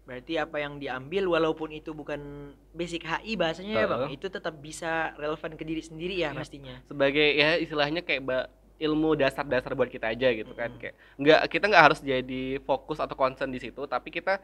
Berarti 0.01 0.34
apa 0.36 0.58
yang 0.58 0.82
diambil 0.82 1.30
walaupun 1.30 1.72
itu 1.72 1.94
bukan 1.94 2.51
basic 2.74 3.06
HI 3.06 3.38
bahasanya 3.38 3.86
ya, 3.86 3.88
Bang, 3.88 4.10
itu 4.10 4.27
tetap 4.27 4.58
bisa 4.58 5.13
relevan 5.15 5.53
ke 5.56 5.63
diri 5.63 5.80
sendiri 5.80 6.18
ya, 6.18 6.34
Ya. 6.34 6.41
pastinya. 6.41 6.75
sebagai 6.89 7.27
ya 7.38 7.56
istilahnya 7.62 8.01
kayak 8.01 8.25
ilmu 8.81 9.13
dasar-dasar 9.13 9.77
buat 9.77 9.88
kita 9.88 10.09
aja 10.09 10.27
gitu 10.33 10.51
kan 10.57 10.73
kayak 10.81 10.97
nggak 11.21 11.39
kita 11.53 11.65
nggak 11.69 11.83
harus 11.85 12.00
jadi 12.01 12.57
fokus 12.65 12.97
atau 12.97 13.13
concern 13.13 13.53
di 13.53 13.61
situ 13.61 13.85
tapi 13.85 14.09
kita 14.09 14.41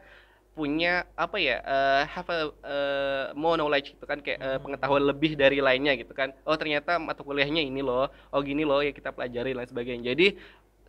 punya 0.54 1.06
apa 1.14 1.38
ya 1.38 1.62
eh, 1.62 2.02
have 2.10 2.26
a 2.30 2.40
eh, 2.66 3.24
more 3.34 3.54
knowledge 3.54 3.94
gitu 3.94 4.06
kan 4.06 4.18
kayak 4.18 4.38
Hmm. 4.42 4.58
pengetahuan 4.58 5.02
lebih 5.06 5.38
dari 5.38 5.58
lainnya 5.62 5.94
gitu 5.94 6.10
kan 6.14 6.34
oh 6.42 6.58
ternyata 6.58 6.98
mata 6.98 7.22
kuliahnya 7.22 7.62
ini 7.62 7.78
loh 7.78 8.10
oh 8.30 8.40
gini 8.42 8.66
loh 8.66 8.82
ya 8.82 8.90
kita 8.90 9.14
pelajari 9.14 9.54
dan 9.54 9.58
lain 9.62 9.70
sebagainya 9.70 10.04
jadi 10.14 10.26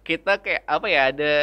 kita 0.01 0.41
kayak 0.41 0.63
apa 0.65 0.87
ya 0.89 1.01
ada 1.13 1.33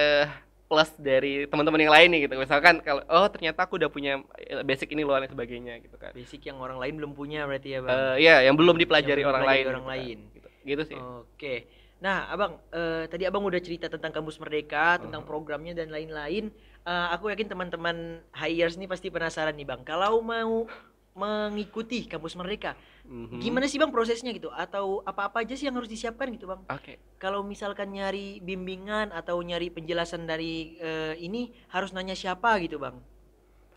plus 0.67 0.91
dari 0.99 1.47
teman-teman 1.47 1.79
yang 1.87 1.95
lain 1.95 2.09
nih 2.11 2.21
gitu 2.27 2.35
misalkan 2.35 2.83
kalau 2.83 2.99
oh 3.07 3.31
ternyata 3.31 3.63
aku 3.63 3.79
udah 3.79 3.87
punya 3.87 4.19
basic 4.67 4.91
ini 4.91 5.07
loh 5.07 5.15
dan 5.15 5.31
sebagainya 5.31 5.79
gitu 5.79 5.95
kan 5.95 6.11
Basic 6.11 6.43
yang 6.51 6.59
orang 6.59 6.83
lain 6.83 6.99
belum 6.99 7.13
punya 7.15 7.47
berarti 7.47 7.79
ya, 7.79 7.81
Bang. 7.87 7.95
Eh, 7.95 8.27
ya 8.27 8.43
yang 8.43 8.59
belum 8.59 8.75
dipelajari 8.75 9.23
belum 9.23 9.31
orang 9.31 9.45
lain 9.47 9.65
orang 9.71 9.71
gitu 9.71 9.87
kan. 9.87 9.95
lain. 9.95 10.19
gitu, 10.35 10.49
gitu 10.67 10.83
sih 10.91 10.99
Oke. 10.99 11.55
Nah, 11.97 12.29
Abang, 12.29 12.61
eh, 12.77 13.09
tadi 13.09 13.25
Abang 13.25 13.41
udah 13.49 13.57
cerita 13.57 13.89
tentang 13.89 14.13
kampus 14.13 14.37
Merdeka, 14.37 15.01
tentang 15.01 15.25
programnya 15.25 15.73
dan 15.73 15.89
lain-lain. 15.89 16.53
Eh, 16.85 17.07
aku 17.11 17.33
yakin 17.33 17.49
teman-teman 17.49 18.21
hires 18.37 18.77
nih 18.77 18.85
pasti 18.85 19.09
penasaran 19.09 19.57
nih, 19.57 19.65
Bang. 19.65 19.81
Kalau 19.81 20.21
mau 20.21 20.69
mengikuti 21.17 22.05
kampus 22.05 22.37
Merdeka, 22.37 22.77
Mhm. 23.09 23.41
gimana 23.41 23.65
sih 23.65 23.81
Bang 23.81 23.89
prosesnya 23.89 24.37
gitu? 24.37 24.53
Atau 24.53 25.01
apa-apa 25.09 25.41
aja 25.41 25.57
sih 25.57 25.65
yang 25.65 25.81
harus 25.81 25.89
disiapkan 25.89 26.29
gitu, 26.37 26.45
Bang? 26.45 26.61
Oke. 26.69 27.01
Kalau 27.17 27.41
misalkan 27.41 27.89
nyari 27.97 28.45
bimbingan 28.45 29.09
atau 29.17 29.41
nyari 29.41 29.73
penjelasan 29.73 30.29
dari 30.29 30.77
eh, 30.77 31.17
ini 31.17 31.49
harus 31.73 31.97
nanya 31.97 32.13
siapa 32.13 32.61
gitu, 32.61 32.77
Bang? 32.77 33.01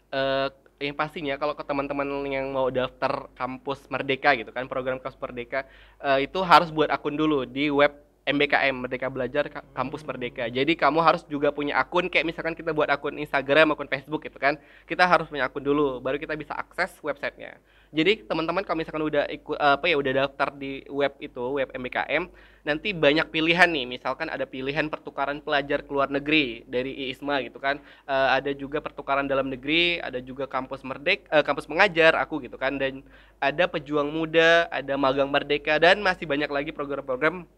eh 0.09 0.49
yang 0.81 0.97
pastinya 0.97 1.38
kalau 1.38 1.53
ke 1.53 1.61
teman-teman 1.61 2.07
yang 2.25 2.49
mau 2.49 2.73
daftar 2.73 3.29
kampus 3.38 3.85
Merdeka 3.93 4.33
gitu 4.33 4.49
kan 4.49 4.65
program 4.65 4.97
kampus 4.97 5.21
Merdeka 5.21 5.69
eh, 6.01 6.25
itu 6.25 6.41
harus 6.41 6.73
buat 6.73 6.89
akun 6.89 7.13
dulu 7.13 7.45
di 7.45 7.69
web 7.69 7.93
MBKM 8.29 8.86
Merdeka 8.86 9.09
Belajar 9.09 9.50
Ka- 9.50 9.65
Kampus 9.74 10.05
Merdeka. 10.05 10.45
Jadi 10.48 10.77
kamu 10.77 11.01
harus 11.01 11.25
juga 11.25 11.50
punya 11.50 11.81
akun 11.81 12.07
kayak 12.07 12.29
misalkan 12.29 12.53
kita 12.53 12.69
buat 12.71 12.88
akun 12.88 13.17
Instagram, 13.17 13.74
akun 13.74 13.89
Facebook 13.89 14.21
gitu 14.29 14.38
kan. 14.38 14.62
Kita 14.86 15.09
harus 15.09 15.25
punya 15.25 15.50
akun 15.50 15.65
dulu 15.65 15.98
baru 15.98 16.21
kita 16.21 16.38
bisa 16.38 16.53
akses 16.53 16.93
websitenya. 17.01 17.57
Jadi 17.89 18.21
teman-teman 18.29 18.62
kalau 18.62 18.77
misalkan 18.77 19.01
udah 19.01 19.25
ikut 19.33 19.57
apa 19.57 19.89
ya 19.89 19.98
udah 19.98 20.13
daftar 20.25 20.53
di 20.53 20.86
web 20.93 21.17
itu, 21.17 21.41
web 21.57 21.74
MBKM, 21.74 22.29
nanti 22.62 22.93
banyak 22.93 23.33
pilihan 23.33 23.65
nih. 23.65 23.89
Misalkan 23.89 24.29
ada 24.29 24.45
pilihan 24.45 24.86
pertukaran 24.93 25.41
pelajar 25.41 25.81
ke 25.81 25.89
luar 25.89 26.13
negeri 26.13 26.62
dari 26.69 26.93
IISMA 27.09 27.41
gitu 27.50 27.57
kan. 27.57 27.81
Eh, 28.05 28.29
ada 28.38 28.53
juga 28.53 28.77
pertukaran 28.77 29.25
dalam 29.25 29.50
negeri, 29.50 29.98
ada 29.98 30.21
juga 30.21 30.45
kampus 30.45 30.86
merdek, 30.86 31.25
eh, 31.33 31.41
kampus 31.41 31.65
mengajar 31.65 32.13
aku 32.21 32.45
gitu 32.45 32.62
kan, 32.62 32.77
dan 32.77 33.01
ada 33.41 33.65
pejuang 33.65 34.13
muda, 34.13 34.69
ada 34.69 34.93
magang 34.93 35.33
merdeka, 35.33 35.81
dan 35.81 35.98
masih 36.05 36.29
banyak 36.29 36.51
lagi 36.51 36.69
program-program 36.69 37.50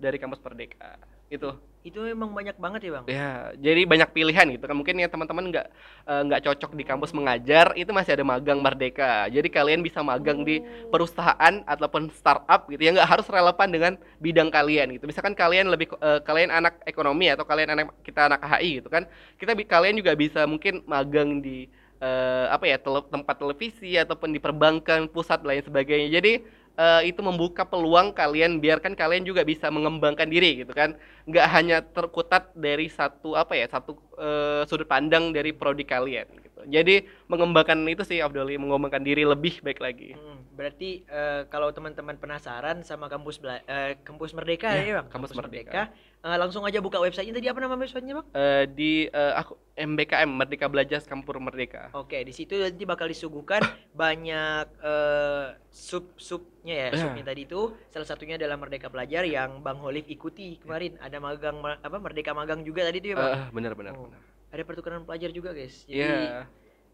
dari 0.00 0.16
kampus 0.16 0.40
merdeka. 0.40 0.96
Itu. 1.30 1.54
Itu 1.80 2.04
memang 2.04 2.36
banyak 2.36 2.60
banget 2.60 2.80
ya, 2.84 2.90
Bang? 2.92 3.04
Ya, 3.08 3.32
jadi 3.56 3.88
banyak 3.88 4.10
pilihan 4.12 4.44
gitu 4.52 4.64
kan. 4.68 4.76
Mungkin 4.76 5.00
ya 5.00 5.08
teman-teman 5.08 5.48
nggak 5.48 5.66
eh, 6.04 6.22
nggak 6.28 6.42
cocok 6.44 6.76
di 6.76 6.84
kampus 6.84 7.16
mengajar, 7.16 7.72
itu 7.72 7.88
masih 7.94 8.18
ada 8.18 8.24
magang 8.26 8.60
merdeka. 8.60 9.30
Jadi 9.32 9.48
kalian 9.48 9.80
bisa 9.80 10.04
magang 10.04 10.44
di 10.44 10.60
perusahaan 10.92 11.54
ataupun 11.64 12.12
startup 12.12 12.68
gitu 12.68 12.84
ya, 12.84 12.92
nggak 12.92 13.08
harus 13.08 13.24
relevan 13.32 13.68
dengan 13.72 13.92
bidang 14.20 14.52
kalian 14.52 14.92
gitu. 14.98 15.08
Misalkan 15.08 15.32
kalian 15.32 15.72
lebih 15.72 15.88
eh, 16.02 16.20
kalian 16.20 16.52
anak 16.52 16.84
ekonomi 16.84 17.32
atau 17.32 17.48
kalian 17.48 17.72
anak 17.72 17.96
kita 18.04 18.28
anak 18.28 18.44
HI 18.44 18.84
gitu 18.84 18.92
kan, 18.92 19.08
kita 19.40 19.56
kalian 19.64 19.96
juga 19.96 20.12
bisa 20.18 20.44
mungkin 20.44 20.84
magang 20.84 21.40
di 21.40 21.64
eh, 22.00 22.46
apa 22.48 22.64
ya 22.66 22.76
tele- 22.80 23.08
tempat 23.08 23.36
televisi 23.40 23.94
ataupun 23.94 24.32
di 24.32 24.40
perbankan 24.40 25.06
pusat 25.08 25.44
lain 25.44 25.62
sebagainya. 25.64 26.08
Jadi 26.20 26.44
eh, 26.78 27.10
itu 27.10 27.20
membuka 27.22 27.62
peluang 27.66 28.12
kalian 28.14 28.58
biarkan 28.62 28.94
kalian 28.94 29.24
juga 29.26 29.42
bisa 29.46 29.70
mengembangkan 29.70 30.28
diri 30.30 30.62
gitu 30.62 30.72
kan 30.74 30.94
nggak 31.30 31.46
hanya 31.48 31.78
terkutat 31.80 32.50
dari 32.52 32.86
satu 32.88 33.32
apa 33.32 33.54
ya 33.54 33.66
satu 33.66 33.94
eh, 34.16 34.62
sudut 34.64 34.84
pandang 34.84 35.30
dari 35.30 35.50
prodi 35.50 35.82
kalian 35.84 36.26
gitu 36.36 36.60
jadi 36.62 36.94
mengembangkan 37.24 37.80
itu 37.86 38.02
sih 38.02 38.18
Abdoli 38.18 38.54
mengembangkan 38.54 39.00
diri 39.00 39.22
lebih 39.22 39.60
baik 39.60 39.78
lagi 39.78 40.12
Hmm, 40.12 40.44
berarti 40.52 41.00
eh, 41.02 41.46
kalau 41.46 41.70
teman-teman 41.70 42.14
penasaran 42.14 42.82
sama 42.82 43.06
kampus 43.06 43.38
bela- 43.38 43.64
eh, 43.64 43.96
kampus 44.00 44.32
Merdeka 44.32 44.68
Ya, 44.70 44.82
ya, 44.82 44.94
Bang? 44.98 45.08
Kampus 45.08 45.32
Merdeka. 45.32 45.88
eh, 46.20 46.36
langsung 46.36 46.60
aja 46.62 46.78
buka 46.78 46.98
websitenya 46.98 47.32
tadi 47.32 47.48
apa 47.48 47.58
nama 47.58 47.74
websitenya, 47.74 48.14
Bang? 48.14 48.26
Eh, 48.30 48.64
di 48.68 48.92
eh, 49.06 49.32
aku 49.34 49.56
MBKM 49.72 50.28
Merdeka 50.28 50.68
Belajar 50.68 51.00
Kampur 51.02 51.40
Merdeka 51.40 51.88
Oke, 51.94 52.20
di 52.20 52.30
situ 52.30 52.52
nanti 52.54 52.84
bakal 52.84 53.08
disuguhkan 53.08 53.64
banyak 53.96 54.66
eh, 54.76 55.46
sub-subnya 55.70 56.74
ya. 56.76 56.88
Ya. 56.90 56.98
Subnya 56.98 57.24
tadi 57.24 57.44
itu 57.44 57.60
salah 57.88 58.04
satunya 58.04 58.36
adalah 58.36 58.56
Merdeka 58.56 58.88
Pelajar 58.88 59.24
yang 59.24 59.60
Bang 59.60 59.78
Holif 59.78 60.04
ikuti 60.06 60.56
kemarin. 60.56 60.96
Ada 60.98 61.19
magang 61.20 61.60
ma- 61.60 61.78
apa 61.78 61.96
Merdeka 61.96 62.32
magang 62.32 62.64
juga 62.64 62.82
tadi 62.82 62.98
itu 62.98 63.12
ya, 63.12 63.16
Bang? 63.16 63.30
Eh, 63.30 63.44
benar 63.52 63.72
benar 63.76 63.92
Oh. 63.94 64.08
benar 64.08 64.20
Ada 64.50 64.62
pertukaran 64.64 65.04
pelajar 65.04 65.30
juga, 65.30 65.52
guys. 65.52 65.84
Jadi 65.84 66.00
Iya 66.00 66.48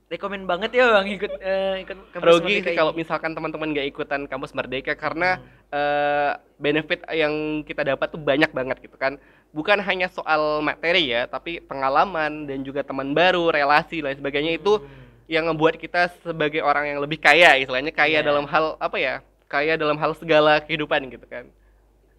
rekomen 0.06 0.46
banget 0.46 0.70
ya 0.70 0.86
bang 0.88 1.18
ikut 1.18 1.32
eh, 1.42 1.82
ikut 1.82 1.98
kampus 2.14 2.26
Rugi 2.28 2.62
Merdeka 2.62 2.70
sih 2.70 2.78
kalau 2.78 2.92
misalkan 2.94 3.34
teman-teman 3.34 3.74
nggak 3.74 3.90
ikutan 3.90 4.22
kampus 4.24 4.54
Merdeka 4.54 4.94
karena 4.94 5.34
Hmm. 5.34 5.74
eh, 5.74 6.32
benefit 6.56 7.02
yang 7.10 7.34
kita 7.62 7.82
dapat 7.82 8.06
tuh 8.08 8.22
banyak 8.22 8.50
banget 8.50 8.78
gitu 8.80 8.94
kan. 8.94 9.18
Bukan 9.50 9.82
hanya 9.82 10.06
soal 10.06 10.62
materi 10.62 11.10
ya, 11.10 11.26
tapi 11.26 11.58
pengalaman 11.58 12.46
dan 12.46 12.62
juga 12.62 12.86
teman 12.86 13.10
baru, 13.10 13.50
relasi 13.50 13.98
lain 13.98 14.14
sebagainya 14.14 14.54
itu 14.54 14.78
Hmm. 14.78 14.86
yang 15.26 15.44
membuat 15.44 15.74
kita 15.74 16.06
sebagai 16.22 16.62
orang 16.62 16.86
yang 16.86 17.02
lebih 17.02 17.18
kaya 17.18 17.58
istilahnya 17.58 17.90
kaya 17.90 18.22
Iya. 18.22 18.26
dalam 18.30 18.46
hal 18.46 18.78
apa 18.78 18.96
ya? 18.96 19.14
Kaya 19.46 19.74
dalam 19.74 19.98
hal 19.98 20.14
segala 20.14 20.62
kehidupan 20.62 21.02
gitu 21.10 21.26
kan. 21.26 21.50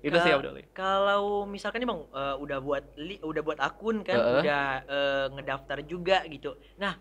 Itu 0.04 0.18
sih 0.22 0.32
Abdul. 0.34 0.62
Kalau 0.78 1.50
misalkan 1.50 1.82
nih 1.82 1.90
bang, 1.90 2.02
eh, 2.14 2.36
udah 2.38 2.58
buat 2.62 2.84
li, 3.02 3.18
udah 3.18 3.42
buat 3.42 3.60
akun 3.60 4.06
kan, 4.06 4.18
Heeh. 4.18 4.42
udah 4.46 4.66
eh, 4.86 5.26
ngedaftar 5.34 5.78
juga 5.86 6.22
gitu. 6.30 6.54
Nah, 6.78 6.94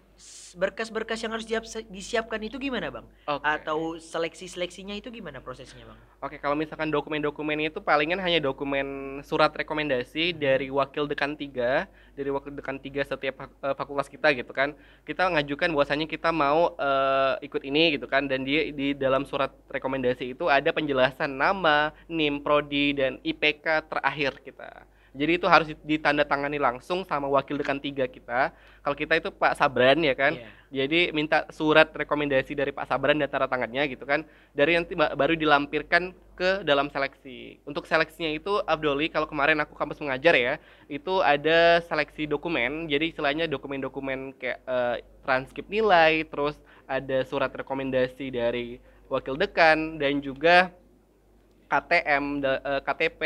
berkas-berkas 0.57 1.21
yang 1.21 1.37
harus 1.37 1.45
disiapkan 1.93 2.41
itu 2.41 2.57
gimana 2.57 2.89
bang? 2.89 3.07
Oke. 3.29 3.45
Atau 3.45 4.01
seleksi-seleksinya 4.01 4.97
itu 4.97 5.13
gimana 5.13 5.45
prosesnya 5.45 5.85
bang? 5.85 5.99
Oke, 6.25 6.41
kalau 6.41 6.57
misalkan 6.57 6.89
dokumen-dokumen 6.89 7.69
itu 7.69 7.79
palingan 7.85 8.17
hanya 8.25 8.41
dokumen 8.41 9.21
surat 9.21 9.53
rekomendasi 9.53 10.33
dari 10.33 10.73
wakil 10.73 11.05
dekan 11.05 11.37
3, 11.37 12.17
dari 12.17 12.31
wakil 12.33 12.57
dekan 12.57 12.81
3 12.81 13.05
setiap 13.05 13.37
eh, 13.45 13.75
fakultas 13.77 14.09
kita 14.09 14.33
gitu 14.33 14.57
kan. 14.57 14.73
Kita 15.05 15.29
ngajukan 15.29 15.77
bahwasanya 15.77 16.09
kita 16.09 16.33
mau 16.33 16.73
eh, 16.81 17.45
ikut 17.45 17.63
ini 17.63 18.01
gitu 18.01 18.09
kan 18.09 18.25
dan 18.25 18.43
dia 18.49 18.73
di 18.73 18.97
dalam 18.97 19.29
surat 19.29 19.53
rekomendasi 19.69 20.33
itu 20.33 20.49
ada 20.49 20.73
penjelasan 20.73 21.37
nama, 21.37 21.93
NIM, 22.09 22.41
prodi 22.41 22.97
dan 22.97 23.21
IPK 23.21 23.93
terakhir 23.93 24.41
kita. 24.41 24.96
Jadi 25.17 25.33
itu 25.41 25.47
harus 25.49 25.73
ditandatangani 25.83 26.61
langsung 26.61 27.03
sama 27.09 27.27
wakil 27.27 27.57
dekan 27.57 27.81
3 27.81 28.07
kita. 28.07 28.53
Kalau 28.85 28.97
kita 28.97 29.17
itu 29.17 29.33
Pak 29.33 29.57
Sabran 29.57 29.99
ya 30.05 30.13
kan. 30.13 30.37
Iya. 30.37 30.49
Jadi 30.67 31.15
minta 31.17 31.49
surat 31.49 31.89
rekomendasi 31.91 32.53
dari 32.53 32.71
Pak 32.71 32.87
Sabran 32.91 33.17
dan 33.17 33.33
tanda 33.33 33.49
tangannya 33.49 33.89
gitu 33.89 34.05
kan. 34.05 34.29
Dari 34.53 34.77
nanti 34.77 34.93
ba- 34.93 35.17
baru 35.17 35.33
dilampirkan 35.33 36.13
ke 36.37 36.61
dalam 36.63 36.93
seleksi. 36.93 37.65
Untuk 37.65 37.89
seleksinya 37.89 38.29
itu 38.29 38.61
Abdoli 38.69 39.09
kalau 39.09 39.25
kemarin 39.25 39.57
aku 39.65 39.73
kampus 39.73 39.99
mengajar 40.05 40.37
ya, 40.37 40.61
itu 40.87 41.25
ada 41.25 41.81
seleksi 41.81 42.29
dokumen. 42.29 42.93
Jadi 42.93 43.17
istilahnya 43.17 43.49
dokumen-dokumen 43.49 44.37
kayak 44.37 44.61
eh, 44.69 44.97
transkrip 45.25 45.67
nilai, 45.73 46.29
terus 46.29 46.61
ada 46.85 47.25
surat 47.25 47.49
rekomendasi 47.51 48.29
dari 48.29 48.77
wakil 49.09 49.39
dekan 49.39 49.97
dan 49.97 50.21
juga 50.21 50.71
KTM, 51.67 52.45
eh, 52.45 52.81
KTP, 52.85 53.23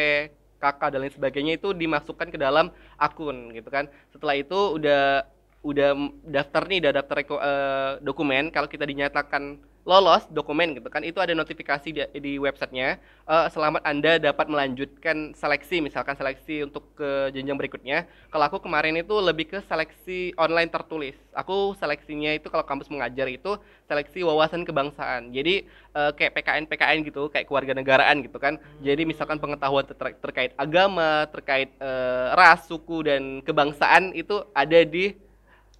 KK 0.60 0.92
dan 0.92 1.00
lain 1.00 1.14
sebagainya 1.16 1.52
itu 1.56 1.72
dimasukkan 1.72 2.28
ke 2.28 2.36
dalam 2.36 2.68
akun 3.00 3.50
gitu 3.56 3.72
kan. 3.72 3.88
Setelah 4.12 4.36
itu 4.36 4.76
udah 4.76 5.24
udah 5.60 5.92
daftar 6.24 6.62
nih, 6.64 6.78
udah 6.88 6.92
daftar 7.02 7.16
reko- 7.20 7.42
eh, 7.42 7.92
dokumen. 8.00 8.48
Kalau 8.48 8.64
kita 8.68 8.88
dinyatakan 8.88 9.60
lolos 9.80 10.28
dokumen 10.28 10.76
gitu 10.76 10.92
kan, 10.92 11.00
itu 11.04 11.16
ada 11.20 11.32
notifikasi 11.32 11.88
di, 11.88 12.00
di 12.20 12.32
websitenya. 12.40 12.96
eh, 13.30 13.46
selamat 13.52 13.84
Anda 13.84 14.16
dapat 14.20 14.48
melanjutkan 14.48 15.36
seleksi, 15.36 15.84
misalkan 15.84 16.16
seleksi 16.16 16.64
untuk 16.64 16.96
ke 16.96 17.28
jenjang 17.36 17.60
berikutnya. 17.60 18.08
Kalau 18.32 18.44
aku 18.48 18.58
kemarin 18.64 18.96
itu 18.96 19.12
lebih 19.20 19.52
ke 19.52 19.58
seleksi 19.68 20.32
online 20.40 20.72
tertulis. 20.72 21.16
Aku 21.36 21.76
seleksinya 21.76 22.32
itu 22.32 22.48
kalau 22.48 22.64
kampus 22.64 22.88
mengajar 22.88 23.28
itu 23.28 23.56
seleksi 23.84 24.24
wawasan 24.24 24.64
kebangsaan. 24.64 25.28
Jadi 25.32 25.68
eh, 25.68 26.10
kayak 26.16 26.32
PKN 26.40 26.64
PKN 26.72 26.98
gitu, 27.04 27.28
kayak 27.28 27.46
kewarganegaraan 27.48 28.16
gitu 28.24 28.40
kan. 28.40 28.56
Jadi 28.80 29.04
misalkan 29.04 29.36
pengetahuan 29.36 29.84
ter- 29.84 30.16
terkait 30.24 30.52
agama, 30.56 31.28
terkait 31.28 31.68
eh, 31.80 32.28
ras, 32.32 32.64
suku 32.64 33.04
dan 33.04 33.44
kebangsaan 33.44 34.16
itu 34.16 34.40
ada 34.56 34.80
di 34.84 35.12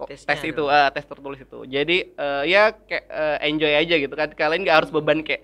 Tesnya 0.07 0.37
tes 0.37 0.41
ada. 0.41 0.51
itu, 0.53 0.63
ah, 0.69 0.89
tes 0.95 1.05
tertulis 1.05 1.41
itu. 1.41 1.59
Jadi 1.67 1.97
eh, 2.15 2.43
ya 2.49 2.73
kayak 2.73 3.05
eh, 3.09 3.37
enjoy 3.51 3.73
aja 3.75 3.95
gitu 3.99 4.15
kan. 4.15 4.29
Kalian 4.33 4.63
nggak 4.65 4.79
harus 4.85 4.91
beban 4.95 5.21
kayak 5.25 5.43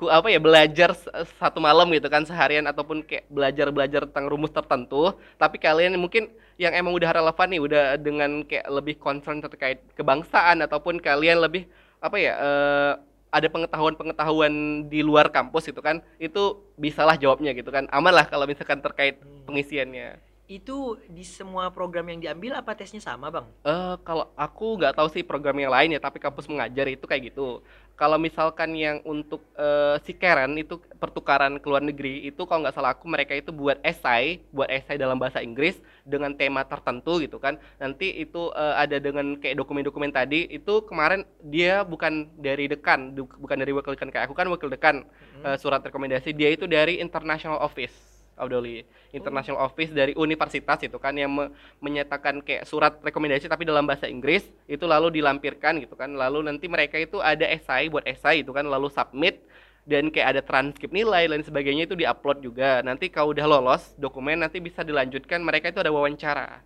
ku 0.00 0.10
apa 0.10 0.26
ya 0.34 0.42
belajar 0.42 0.90
satu 1.38 1.62
malam 1.62 1.86
gitu 1.94 2.10
kan 2.10 2.26
seharian 2.26 2.66
ataupun 2.66 3.06
kayak 3.06 3.22
belajar 3.30 3.70
belajar 3.70 4.02
tentang 4.10 4.26
rumus 4.26 4.50
tertentu 4.50 5.14
tapi 5.38 5.62
kalian 5.62 5.94
mungkin 5.94 6.26
yang 6.58 6.74
emang 6.74 6.90
udah 6.98 7.10
relevan 7.14 7.48
nih 7.54 7.60
udah 7.62 7.84
dengan 8.02 8.42
kayak 8.42 8.66
lebih 8.66 8.98
concern 8.98 9.38
terkait 9.38 9.78
kebangsaan 9.94 10.58
ataupun 10.66 10.98
kalian 10.98 11.38
lebih 11.38 11.70
apa 12.02 12.16
ya 12.18 12.32
eh, 12.34 12.92
ada 13.32 13.48
pengetahuan-pengetahuan 13.48 14.52
di 14.90 15.00
luar 15.00 15.30
kampus 15.30 15.70
gitu 15.70 15.80
kan 15.80 16.02
itu 16.18 16.58
bisalah 16.76 17.14
jawabnya 17.14 17.54
gitu 17.54 17.70
kan 17.70 17.86
aman 17.94 18.12
lah 18.12 18.26
kalau 18.26 18.44
misalkan 18.44 18.82
terkait 18.82 19.22
Hmm. 19.22 19.46
pengisiannya 19.46 20.18
Itu 20.52 20.76
di 21.08 21.24
semua 21.24 21.72
program 21.72 22.04
yang 22.12 22.20
diambil 22.20 22.52
apa 22.60 22.76
tesnya 22.76 23.00
sama 23.00 23.32
bang? 23.32 23.46
Eh 23.64 23.94
kalau 24.04 24.28
aku 24.36 24.66
nggak 24.76 24.94
tahu 25.00 25.08
sih 25.08 25.24
program 25.24 25.56
yang 25.56 25.72
lain 25.72 25.96
ya, 25.96 26.00
tapi 26.06 26.20
kampus 26.20 26.44
mengajar 26.44 26.86
itu 26.92 27.04
kayak 27.08 27.32
gitu. 27.32 27.64
Kalau 27.96 28.20
misalkan 28.20 28.76
yang 28.76 29.00
untuk 29.08 29.40
eh, 29.56 29.96
si 30.04 30.12
Karen 30.12 30.52
itu 30.60 30.76
pertukaran 31.00 31.56
ke 31.56 31.66
luar 31.70 31.80
negeri 31.80 32.28
itu 32.28 32.44
kalau 32.44 32.60
nggak 32.68 32.76
salah 32.76 32.92
aku 32.92 33.08
mereka 33.08 33.32
itu 33.32 33.48
buat 33.48 33.80
esai, 33.80 34.44
buat 34.52 34.68
esai 34.68 35.00
dalam 35.00 35.16
bahasa 35.16 35.40
Inggris 35.40 35.80
dengan 36.04 36.36
tema 36.36 36.68
tertentu 36.68 37.16
gitu 37.24 37.40
kan. 37.40 37.56
Nanti 37.80 38.12
itu 38.20 38.52
eh, 38.52 38.74
ada 38.76 39.00
dengan 39.00 39.40
kayak 39.40 39.56
dokumen-dokumen 39.56 40.12
tadi 40.12 40.52
itu 40.52 40.84
kemarin 40.84 41.24
dia 41.40 41.80
bukan 41.80 42.28
dari 42.36 42.68
dekan, 42.68 43.16
bukan 43.16 43.56
dari 43.56 43.72
wakil 43.72 43.96
dekan 43.96 44.12
kayak 44.12 44.28
aku 44.28 44.36
kan 44.36 44.48
wakil 44.52 44.68
dekan 44.68 45.08
Hmm. 45.32 45.48
eh, 45.48 45.56
surat 45.56 45.80
rekomendasi 45.80 46.36
dia 46.36 46.52
itu 46.52 46.68
dari 46.68 47.00
International 47.00 47.56
Office. 47.64 48.11
Abdoli, 48.36 48.82
International 49.12 49.60
Office 49.62 49.92
dari 49.92 50.16
universitas 50.16 50.80
itu 50.82 50.96
kan 50.96 51.12
yang 51.14 51.30
me- 51.30 51.52
menyatakan 51.84 52.40
kayak 52.40 52.64
surat 52.64 52.96
rekomendasi 53.04 53.46
tapi 53.46 53.68
dalam 53.68 53.84
bahasa 53.84 54.08
Inggris 54.08 54.46
itu 54.66 54.84
lalu 54.88 55.12
dilampirkan 55.20 55.78
gitu 55.84 55.94
kan. 55.94 56.12
Lalu 56.12 56.48
nanti 56.48 56.66
mereka 56.66 56.96
itu 56.96 57.20
ada 57.20 57.44
esai 57.44 57.92
buat 57.92 58.04
esai 58.08 58.40
itu 58.42 58.50
kan 58.50 58.64
lalu 58.64 58.88
submit 58.88 59.44
dan 59.82 60.08
kayak 60.14 60.38
ada 60.38 60.40
transkrip 60.42 60.94
nilai 60.94 61.26
dan 61.26 61.42
sebagainya 61.42 61.90
itu 61.90 61.98
diupload 61.98 62.38
juga. 62.40 62.80
Nanti 62.80 63.10
kalau 63.10 63.34
udah 63.34 63.46
lolos 63.46 63.92
dokumen 63.98 64.40
nanti 64.40 64.62
bisa 64.62 64.80
dilanjutkan. 64.86 65.42
Mereka 65.42 65.74
itu 65.74 65.80
ada 65.82 65.90
wawancara. 65.90 66.62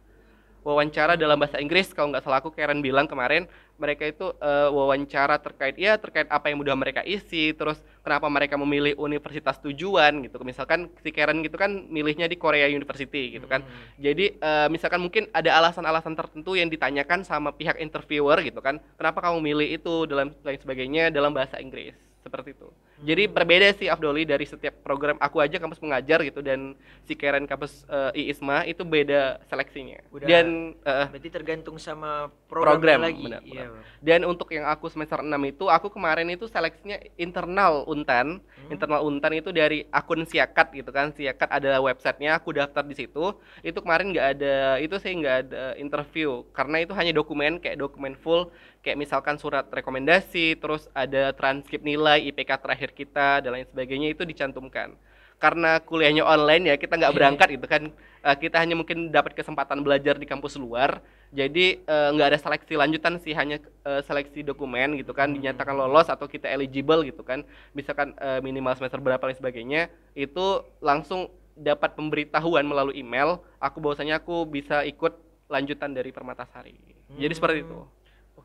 Wawancara 0.67 1.15
dalam 1.15 1.39
bahasa 1.39 1.63
Inggris 1.63 1.95
kalau 1.95 2.11
nggak 2.11 2.27
salah 2.27 2.43
aku 2.43 2.51
Karen 2.51 2.83
bilang 2.83 3.07
kemarin 3.07 3.47
mereka 3.79 4.03
itu 4.03 4.35
eh, 4.43 4.69
wawancara 4.75 5.39
terkait 5.39 5.79
ya 5.79 5.95
terkait 5.95 6.27
apa 6.27 6.51
yang 6.51 6.59
udah 6.59 6.75
mereka 6.75 7.07
isi 7.07 7.55
terus 7.55 7.79
kenapa 8.07 8.31
mereka 8.31 8.55
memilih 8.55 8.95
universitas 8.95 9.59
tujuan 9.67 10.23
gitu. 10.23 10.39
Misalkan 10.47 10.87
si 11.03 11.11
Karen 11.11 11.43
gitu 11.43 11.59
kan 11.59 11.91
milihnya 11.91 12.31
di 12.31 12.39
Korea 12.39 12.71
University 12.71 13.35
gitu 13.35 13.51
kan. 13.51 13.67
Hmm. 13.67 13.99
jadi 13.99 14.39
eh, 14.39 14.69
misalkan 14.71 15.03
mungkin 15.03 15.27
ada 15.35 15.59
alasan-alasan 15.59 16.15
tertentu 16.15 16.55
yang 16.55 16.71
ditanyakan 16.71 17.27
sama 17.27 17.51
pihak 17.51 17.83
interviewer 17.83 18.39
gitu 18.47 18.63
kan. 18.63 18.79
Kenapa 18.95 19.19
kamu 19.27 19.43
milih 19.43 19.69
itu 19.83 20.07
dalam 20.07 20.31
lain 20.47 20.59
sebagainya 20.63 21.11
dalam 21.11 21.35
bahasa 21.35 21.59
Inggris? 21.59 21.99
Seperti 22.23 22.55
itu 22.55 22.71
jadi 23.03 23.29
berbeda 23.29 23.77
sih 23.77 23.91
Afdoli 23.91 24.25
dari 24.25 24.49
setiap 24.49 24.81
program 24.81 25.21
aku 25.21 25.43
aja 25.43 25.61
kampus 25.61 25.83
mengajar 25.85 26.25
gitu 26.25 26.41
dan 26.41 26.73
si 27.05 27.13
Karen 27.13 27.45
kampus 27.45 27.85
eh, 27.89 28.25
IISMA 28.25 28.65
itu 28.71 28.83
beda 28.87 29.43
seleksinya 29.51 30.01
Udah 30.15 30.27
dan 30.27 30.73
eh, 30.81 31.07
Berarti 31.13 31.29
tergantung 31.33 31.77
sama 31.77 32.29
program, 32.47 32.79
program 32.79 32.99
lagi. 33.03 33.25
benar, 33.27 33.43
Iya, 33.43 33.65
benar. 33.71 33.85
Dan 34.01 34.21
untuk 34.29 34.49
yang 34.55 34.67
aku 34.69 34.87
semester 34.87 35.19
6 35.19 35.33
itu, 35.49 35.65
aku 35.67 35.89
kemarin 35.91 36.29
itu 36.31 36.47
seleksinya 36.47 37.01
internal 37.19 37.83
Untan. 37.91 38.39
Hmm. 38.39 38.71
Internal 38.71 39.03
Untan 39.03 39.33
itu 39.35 39.51
dari 39.51 39.87
akun 39.91 40.23
Siakat 40.27 40.73
gitu 40.77 40.91
kan. 40.95 41.11
Siakat 41.11 41.51
ada 41.51 41.81
websitenya, 41.83 42.39
aku 42.39 42.55
daftar 42.55 42.85
di 42.87 42.95
situ. 42.95 43.35
Itu 43.65 43.83
kemarin 43.83 44.15
nggak 44.15 44.27
ada, 44.39 44.57
itu 44.79 44.95
sih 45.03 45.13
nggak 45.17 45.37
ada 45.49 45.63
interview. 45.81 46.47
Karena 46.55 46.83
itu 46.83 46.93
hanya 46.95 47.11
dokumen, 47.17 47.59
kayak 47.59 47.81
dokumen 47.81 48.15
full. 48.15 48.51
Kayak 48.85 49.03
misalkan 49.03 49.35
surat 49.35 49.67
rekomendasi, 49.67 50.63
terus 50.63 50.87
ada 50.95 51.35
transkrip 51.35 51.83
nilai, 51.83 52.23
IPK 52.31 52.63
terakhir 52.63 52.86
kita, 52.91 53.41
dan 53.43 53.51
lain 53.55 53.67
sebagainya 53.71 54.13
itu 54.13 54.23
dicantumkan. 54.27 54.95
Karena 55.37 55.77
kuliahnya 55.85 56.25
online 56.25 56.73
ya, 56.73 56.77
kita 56.81 56.97
nggak 56.97 57.13
berangkat 57.13 57.49
gitu 57.61 57.67
kan. 57.69 57.93
Eh, 58.25 58.37
kita 58.41 58.57
hanya 58.57 58.73
mungkin 58.73 59.13
dapat 59.13 59.37
kesempatan 59.37 59.85
belajar 59.85 60.17
di 60.17 60.25
kampus 60.25 60.57
luar. 60.57 61.05
Jadi 61.31 61.85
eh, 61.85 62.09
nggak 62.17 62.29
ada 62.33 62.39
seleksi 62.41 62.75
lanjutan 62.75 63.21
sih, 63.21 63.37
hanya 63.37 63.61
eh, 63.61 64.01
seleksi 64.03 64.41
dokumen 64.41 64.97
gitu 64.97 65.13
kan, 65.13 65.31
dinyatakan 65.37 65.77
lolos 65.77 66.09
atau 66.09 66.25
kita 66.25 66.49
eligible 66.49 67.05
gitu 67.05 67.21
kan, 67.21 67.45
misalkan 67.77 68.17
minimal 68.41 68.73
semester 68.75 68.99
berapa 68.99 69.21
dan 69.21 69.37
sebagainya, 69.37 69.83
itu 70.17 70.65
langsung 70.81 71.29
dapat 71.53 71.93
pemberitahuan 71.97 72.65
melalui 72.65 72.97
email. 72.97 73.45
Aku 73.61 73.81
bahwasanya 73.85 74.25
aku 74.25 74.49
bisa 74.49 74.89
ikut 74.89 75.21
lanjutan 75.53 75.93
dari 75.93 76.11
Permatasari. 76.11 76.75
Jadi 77.17 77.33
seperti 77.37 77.59
itu. 77.63 77.96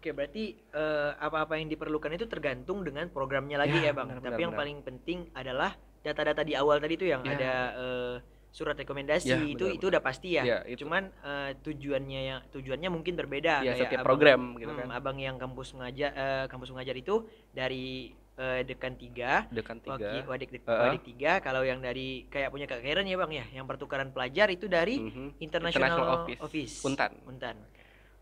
Oke, 0.02 0.18
berarti 0.18 0.58
eh, 0.58 1.12
apa-apa 1.14 1.62
yang 1.62 1.70
diperlukan 1.70 2.10
itu 2.12 2.26
tergantung 2.26 2.82
dengan 2.82 3.06
programnya 3.08 3.62
lagi 3.62 3.78
ya, 3.78 3.94
Ya, 3.94 3.94
Bang. 3.94 4.10
benar, 4.10 4.18
Tapi 4.20 4.26
benar, 4.26 4.42
yang 4.42 4.50
benar. 4.50 4.62
paling 4.66 4.78
penting 4.82 5.18
adalah 5.32 5.72
data-data 6.02 6.42
di 6.42 6.58
awal 6.58 6.82
tadi 6.82 6.98
tuh 6.98 7.06
yang 7.06 7.22
Ya. 7.22 7.38
ada 7.38 7.52
eh, 7.78 8.16
surat 8.50 8.74
rekomendasi 8.74 9.30
Ya, 9.30 9.38
itu 9.38 9.62
benar, 9.62 9.78
itu 9.78 9.86
udah 9.88 10.02
pasti 10.02 10.34
ya. 10.34 10.44
Ya, 10.44 10.58
itu. 10.66 10.82
Cuman 10.82 11.06
eh, 11.14 11.54
tujuannya 11.56 12.22
yang 12.26 12.40
tujuannya 12.50 12.90
mungkin 12.90 13.14
berbeda 13.14 13.62
Ya, 13.62 13.78
kayak 13.78 13.78
setiap 13.78 14.02
abang- 14.02 14.10
program 14.10 14.42
gitu 14.58 14.74
hmm, 14.74 14.80
kan. 14.82 14.88
Abang 14.90 15.18
yang 15.22 15.38
kampus 15.38 15.70
mengajar 15.72 16.10
eh, 16.12 16.46
kampus 16.50 16.70
mengajar 16.74 16.96
itu 16.98 17.16
dari 17.54 17.86
eh, 18.34 18.62
dekan 18.66 18.98
3 18.98 19.54
Dekan 19.54 19.78
Waki, 19.78 19.86
tiga. 19.86 20.10
wadik, 20.26 20.50
dek- 20.50 20.66
Heeh. 20.66 20.82
wadik 20.82 21.04
tiga 21.06 21.32
kalau 21.40 21.62
yang 21.62 21.78
dari 21.78 22.26
kayak 22.26 22.50
punya 22.50 22.66
Kak 22.66 22.82
Karen 22.82 23.06
ya 23.06 23.22
Bang 23.22 23.30
ya 23.30 23.46
yang 23.54 23.70
pertukaran 23.70 24.10
pelajar 24.10 24.50
itu 24.50 24.66
dari 24.66 24.98
Mhm. 24.98 25.38
International, 25.38 26.26
Office. 26.26 26.42
Office. 26.42 26.76
Untan. 26.82 27.14
Untan. 27.24 27.54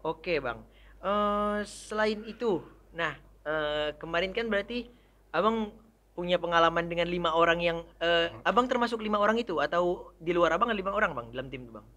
Oke, 0.01 0.43
Bang. 0.43 0.67
Eh, 1.03 1.59
selain 1.65 2.19
itu, 2.27 2.63
nah 2.91 3.15
eh, 3.45 3.95
kemarin 3.97 4.31
kan 4.35 4.47
berarti 4.47 4.89
abang 5.31 5.71
punya 6.19 6.35
pengalaman 6.35 6.91
dengan 6.91 7.07
lima 7.07 7.31
orang 7.31 7.59
yang 7.63 7.77
eh, 8.03 8.27
abang 8.43 8.67
termasuk 8.67 8.99
lima 8.99 9.15
orang 9.23 9.39
itu 9.39 9.63
atau 9.63 10.11
di 10.19 10.35
luar 10.35 10.51
abang 10.59 10.67
ada 10.67 10.75
lima 10.75 10.91
orang 10.91 11.15
bang 11.15 11.27
dalam 11.31 11.47
tim 11.47 11.63
itu 11.63 11.71
bang? 11.71 11.87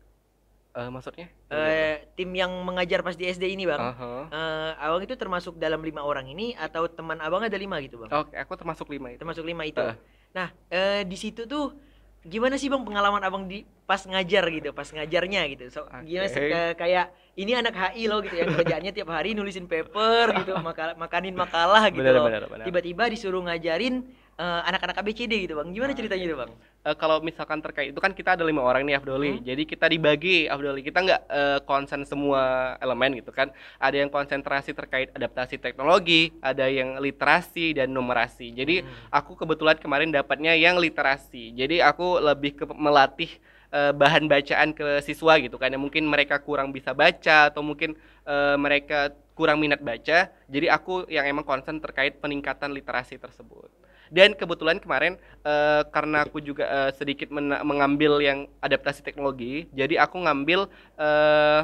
Eh, 0.73 0.89
maksudnya? 0.89 1.27
Eh, 1.53 2.09
tim 2.17 2.31
yang 2.33 2.49
mengajar 2.65 3.05
pas 3.05 3.13
di 3.13 3.29
SD 3.29 3.53
ini 3.53 3.69
bang? 3.69 3.83
Aha. 3.83 4.13
Eh, 4.31 4.71
abang 4.79 5.03
itu 5.05 5.19
termasuk 5.19 5.59
dalam 5.59 5.83
lima 5.83 6.01
orang 6.07 6.31
ini 6.31 6.57
atau 6.57 6.87
teman 6.89 7.21
abang 7.21 7.45
ada 7.45 7.59
lima 7.59 7.83
gitu 7.85 8.01
bang? 8.01 8.11
Oke, 8.15 8.39
aku 8.39 8.55
termasuk 8.57 8.87
lima 8.89 9.13
itu. 9.13 9.21
Termasuk 9.21 9.45
lima 9.45 9.67
itu. 9.67 9.83
Eh. 9.83 9.97
Nah, 10.33 10.49
eh, 10.73 11.03
di 11.05 11.17
situ 11.19 11.45
tuh 11.45 11.77
gimana 12.23 12.55
sih 12.55 12.71
bang 12.71 12.87
pengalaman 12.87 13.19
abang 13.21 13.45
di 13.45 13.67
pas 13.83 13.99
ngajar 13.99 14.47
gitu, 14.49 14.71
pas 14.71 14.87
ngajarnya 14.87 15.43
gitu. 15.51 15.65
So, 15.69 15.83
gimana 16.07 16.31
sih. 16.31 16.39
Kayak- 16.79 17.11
ini 17.33 17.53
anak 17.57 17.75
HI 17.75 18.05
loh 18.07 18.21
gitu 18.21 18.37
yang 18.37 18.53
kerjaannya 18.53 18.93
tiap 18.93 19.09
hari 19.11 19.33
nulisin 19.33 19.67
paper 19.67 20.37
gitu, 20.39 20.53
maka- 20.61 20.95
makanin 20.95 21.35
makalah 21.35 21.89
gitu 21.91 21.99
loh. 22.15 22.29
Tiba-tiba 22.63 23.05
disuruh 23.09 23.43
ngajarin 23.43 24.07
eh, 24.43 24.61
anak-anak 24.67 24.97
ABCD 24.99 25.33
gitu 25.47 25.55
bang. 25.55 25.71
Gimana 25.71 25.95
ceritanya 25.95 26.25
itu 26.27 26.35
bang? 26.35 26.51
Eh, 26.83 26.97
kalau 26.99 27.23
misalkan 27.23 27.63
terkait 27.63 27.95
itu 27.95 28.01
kan 28.03 28.11
kita 28.11 28.35
ada 28.35 28.43
lima 28.43 28.59
orang 28.67 28.83
nih 28.83 28.99
Afdoli. 28.99 29.39
Hmm. 29.39 29.45
Jadi 29.47 29.63
kita 29.63 29.87
dibagi 29.87 30.51
Afdoli. 30.51 30.83
Kita 30.83 30.99
nggak 30.99 31.21
eh, 31.31 31.59
konsen 31.63 32.03
semua 32.03 32.75
elemen 32.83 33.23
gitu 33.23 33.31
kan. 33.31 33.55
Ada 33.79 34.03
yang 34.03 34.11
konsentrasi 34.11 34.75
terkait 34.75 35.15
adaptasi 35.15 35.63
teknologi, 35.63 36.35
ada 36.43 36.67
yang 36.67 36.99
literasi 36.99 37.79
dan 37.79 37.95
numerasi. 37.95 38.51
Jadi 38.51 38.83
Hmm. 38.83 38.91
aku 39.15 39.39
kebetulan 39.39 39.79
kemarin 39.79 40.11
dapatnya 40.11 40.59
yang 40.59 40.83
literasi. 40.83 41.55
Jadi 41.55 41.79
aku 41.79 42.19
lebih 42.19 42.59
ke 42.59 42.65
melatih 42.67 43.31
bahan 43.73 44.29
bacaan 44.29 44.77
ke 44.77 45.01
siswa 45.01 45.41
gitu 45.41 45.57
kan. 45.57 45.73
Yang 45.73 45.89
mungkin 45.89 46.05
mereka 46.05 46.37
kurang 46.37 46.77
bisa 46.77 46.93
baca 46.93 47.49
atau 47.49 47.65
mungkin 47.65 47.97
eh, 48.29 48.57
mereka 48.61 49.17
kurang 49.33 49.59
minat 49.65 49.81
baca. 49.81 50.29
Jadi 50.29 50.67
aku 50.69 51.09
yang 51.09 51.25
emang 51.25 51.41
konsen 51.43 51.81
terkait 51.81 52.21
peningkatan 52.21 52.69
literasi 52.69 53.17
tersebut. 53.17 53.73
Dan 54.13 54.37
kebetulan 54.37 54.77
kemarin 54.77 55.17
eh, 55.41 55.83
karena 55.89 56.29
aku 56.29 56.39
juga 56.45 56.65
eh, 56.69 56.91
sedikit 56.93 57.33
mengambil 57.65 58.21
yang 58.21 58.39
adaptasi 58.61 59.01
teknologi, 59.01 59.65
jadi 59.73 60.05
aku 60.05 60.21
ngambil 60.21 60.69
eh, 61.01 61.61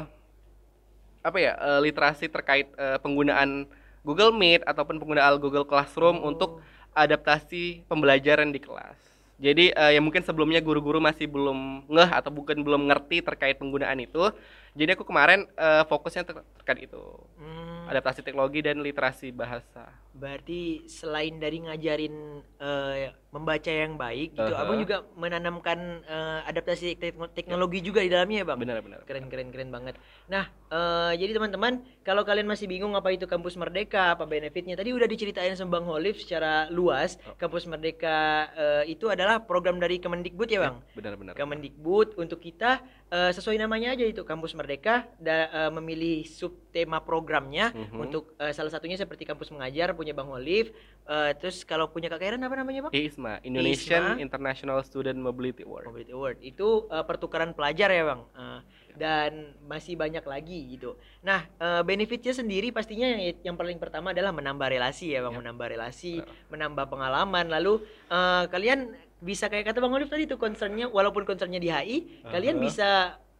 apa 1.19 1.37
ya 1.37 1.53
eh, 1.59 1.79
literasi 1.83 2.31
terkait 2.31 2.67
eh, 2.79 2.97
penggunaan 3.03 3.67
Google 4.07 4.31
Meet 4.31 4.63
ataupun 4.63 4.97
penggunaan 4.97 5.35
Google 5.37 5.67
Classroom 5.67 6.23
untuk 6.23 6.63
adaptasi 6.95 7.83
pembelajaran 7.91 8.49
di 8.55 8.59
kelas. 8.63 8.97
Jadi 9.39 9.71
eh, 9.71 9.91
yang 9.99 10.03
mungkin 10.07 10.23
sebelumnya 10.23 10.59
guru-guru 10.63 10.99
masih 11.03 11.27
belum 11.27 11.87
ngeh 11.91 12.09
atau 12.11 12.31
bukan 12.31 12.59
belum 12.59 12.87
ngerti 12.91 13.23
terkait 13.23 13.55
penggunaan 13.59 13.99
itu. 13.99 14.31
Jadi 14.75 14.95
aku 14.95 15.03
kemarin 15.07 15.45
eh, 15.59 15.83
fokusnya 15.87 16.23
ter- 16.27 16.45
terkait 16.63 16.87
itu 16.87 17.03
Hmm, 17.39 17.87
adaptasi 17.89 18.21
teknologi 18.23 18.59
dan 18.63 18.79
literasi 18.83 19.31
bahasa. 19.35 19.87
Berarti 20.19 20.59
selain 20.85 21.39
dari 21.39 21.63
ngajarin 21.63 22.15
eh, 22.59 23.09
membaca 23.29 23.69
yang 23.69 23.93
baik 23.93 24.33
gitu, 24.33 24.51
Aha. 24.51 24.65
abang 24.65 24.81
juga 24.81 25.05
menanamkan 25.13 25.77
eh, 26.03 26.39
adaptasi 26.45 26.97
tekno- 26.97 27.29
teknologi 27.29 27.79
juga 27.79 28.01
di 28.01 28.09
dalamnya 28.09 28.41
ya 28.41 28.45
bang? 28.45 28.57
Benar-benar. 28.59 28.99
keren 29.05 29.29
keren 29.29 29.49
keren 29.49 29.69
banget. 29.69 29.95
Nah, 30.27 30.45
eh, 30.49 31.13
jadi 31.15 31.37
teman-teman, 31.37 31.79
kalau 32.01 32.25
kalian 32.25 32.45
masih 32.45 32.65
bingung 32.65 32.91
apa 32.93 33.09
itu 33.09 33.23
kampus 33.23 33.53
merdeka, 33.53 34.13
apa 34.13 34.25
benefitnya, 34.25 34.73
tadi 34.73 34.91
udah 34.91 35.05
diceritain 35.05 35.53
sama 35.53 35.77
Bang 35.77 35.85
Holif 35.85 36.19
secara 36.19 36.67
luas. 36.69 37.15
Kampus 37.37 37.63
merdeka 37.63 38.17
eh, 38.51 38.91
itu 38.91 39.07
adalah 39.07 39.39
program 39.39 39.77
dari 39.77 40.01
Kemendikbud 40.01 40.49
ya, 40.49 40.65
Bang. 40.65 40.81
Benar-benar. 40.93 41.37
Kemendikbud 41.37 42.17
untuk 42.17 42.41
kita 42.41 42.81
eh, 43.07 43.31
sesuai 43.31 43.55
namanya 43.57 43.93
aja 43.93 44.03
itu 44.03 44.21
kampus 44.21 44.53
merdeka 44.53 45.05
da, 45.17 45.37
eh, 45.47 45.71
memilih 45.71 46.25
subtema 46.25 46.99
programnya 46.99 47.69
Mhm. 47.69 47.93
untuk 47.95 48.33
eh, 48.37 48.51
salah 48.51 48.69
satunya 48.69 48.97
seperti 48.97 49.23
kampus 49.23 49.49
mengajar 49.49 49.93
punya 49.93 50.08
Bang 50.13 50.29
Holif. 50.29 50.71
Eh, 51.09 51.33
terus 51.41 51.65
kalau 51.65 51.89
punya 51.89 52.05
Kak 52.05 52.21
Karen 52.21 52.37
apa 52.45 52.53
namanya, 52.53 52.85
Bang? 52.85 52.93
ISMA, 52.93 53.41
Indonesian 53.41 54.13
ISMA. 54.13 54.21
International 54.21 54.77
Student 54.85 55.17
Mobility 55.17 55.65
Award. 55.65 55.89
Mobility 55.89 56.13
Award 56.13 56.37
itu 56.45 56.85
eh, 56.85 57.01
pertukaran 57.01 57.57
pelajar 57.57 57.89
ya 57.89 58.05
bang 58.05 58.21
Eh, 58.37 58.59
dan 58.93 59.57
masih 59.65 59.97
banyak 59.97 60.21
lagi 60.21 60.77
gitu. 60.77 61.01
Nah 61.25 61.49
eh, 61.57 61.81
benefitnya 61.81 62.29
sendiri 62.29 62.69
pastinya 62.69 63.09
yang 63.09 63.41
yang 63.41 63.55
paling 63.57 63.81
pertama 63.81 64.13
adalah 64.13 64.29
menambah 64.29 64.69
relasi 64.69 65.17
ya 65.17 65.25
bang, 65.25 65.33
menambah 65.33 65.67
relasi, 65.73 66.21
menambah 66.53 66.85
pengalaman. 66.85 67.49
Lalu 67.49 67.81
eh, 68.13 68.45
kalian 68.45 68.93
bisa 69.19 69.49
kayak 69.49 69.73
kata 69.73 69.81
bang 69.81 69.93
Olive 69.97 70.13
tadi 70.13 70.29
tuh 70.29 70.37
concernnya, 70.37 70.93
walaupun 70.93 71.25
concernnya 71.25 71.57
di 71.57 71.73
HI, 71.73 71.97
kalian 72.29 72.61
Aha. 72.61 72.63
bisa 72.63 72.89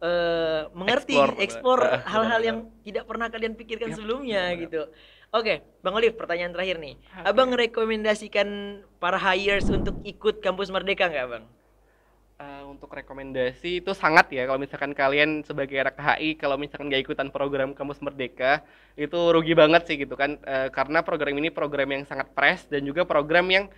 eh, 0.02 0.62
mengerti, 0.74 1.16
ekspor 1.40 1.80
hal-hal 2.04 2.40
yang 2.42 2.58
tidak 2.84 3.04
pernah 3.06 3.30
kalian 3.30 3.54
pikirkan 3.56 3.92
Yap, 3.92 3.96
sebelumnya 3.96 4.42
gitu. 4.58 4.90
Oke, 5.30 5.62
Bang 5.78 5.94
Olive, 5.94 6.18
pertanyaan 6.18 6.50
terakhir 6.50 6.82
nih. 6.82 6.98
Oke. 6.98 7.22
Abang 7.22 7.54
rekomendasikan 7.54 8.82
para 8.98 9.14
hires 9.14 9.70
untuk 9.70 10.02
ikut 10.02 10.42
kampus 10.42 10.74
Merdeka 10.74 11.06
nggak, 11.06 11.26
Bang? 11.30 11.44
Eh, 12.40 12.64
untuk 12.64 12.88
rekomendasi 12.88 13.84
itu 13.84 13.92
sangat 13.92 14.32
ya 14.32 14.48
kalau 14.48 14.56
misalkan 14.56 14.96
kalian 14.96 15.44
sebagai 15.44 15.76
anak 15.76 16.00
HI 16.00 16.40
kalau 16.40 16.56
misalkan 16.56 16.88
nggak 16.88 17.04
ikutan 17.04 17.28
program 17.28 17.76
kampus 17.76 18.00
merdeka 18.00 18.64
itu 18.96 19.12
rugi 19.28 19.52
banget 19.52 19.84
sih 19.84 20.00
gitu 20.00 20.16
kan 20.16 20.40
Eh, 20.48 20.72
karena 20.72 21.04
program 21.04 21.36
ini 21.36 21.52
program 21.52 21.92
yang 21.92 22.08
sangat 22.08 22.32
fresh 22.32 22.64
dan 22.72 22.80
juga 22.88 23.04
program 23.04 23.44
yang 23.52 23.68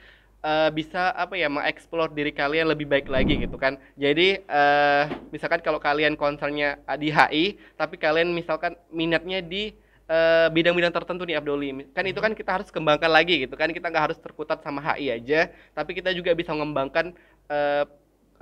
eh, 0.46 0.70
bisa 0.70 1.10
apa 1.10 1.34
ya 1.34 1.50
mengeksplor 1.50 2.14
diri 2.14 2.30
kalian 2.30 2.70
lebih 2.70 2.86
baik 2.86 3.10
lagi 3.10 3.34
gitu 3.42 3.58
kan 3.58 3.82
jadi 3.98 4.46
eh, 4.46 5.04
misalkan 5.34 5.58
kalau 5.58 5.82
kalian 5.82 6.14
concernnya 6.14 6.78
di 7.02 7.10
HI 7.10 7.58
tapi 7.74 7.98
kalian 7.98 8.30
misalkan 8.30 8.78
minatnya 8.94 9.42
di 9.42 9.74
bidang-bidang 10.52 10.92
tertentu 10.92 11.24
nih 11.24 11.40
Abdoli 11.40 11.88
kan 11.96 12.04
itu 12.04 12.20
kan 12.20 12.36
kita 12.36 12.60
harus 12.60 12.68
kembangkan 12.68 13.08
lagi 13.08 13.48
gitu 13.48 13.54
kan 13.56 13.72
kita 13.72 13.88
nggak 13.88 14.12
harus 14.12 14.18
terkutat 14.20 14.60
sama 14.60 14.84
HI 14.84 15.08
aja 15.08 15.48
tapi 15.72 15.96
kita 15.96 16.12
juga 16.12 16.36
bisa 16.36 16.52
mengembangkan 16.52 17.16
eh, 17.48 17.84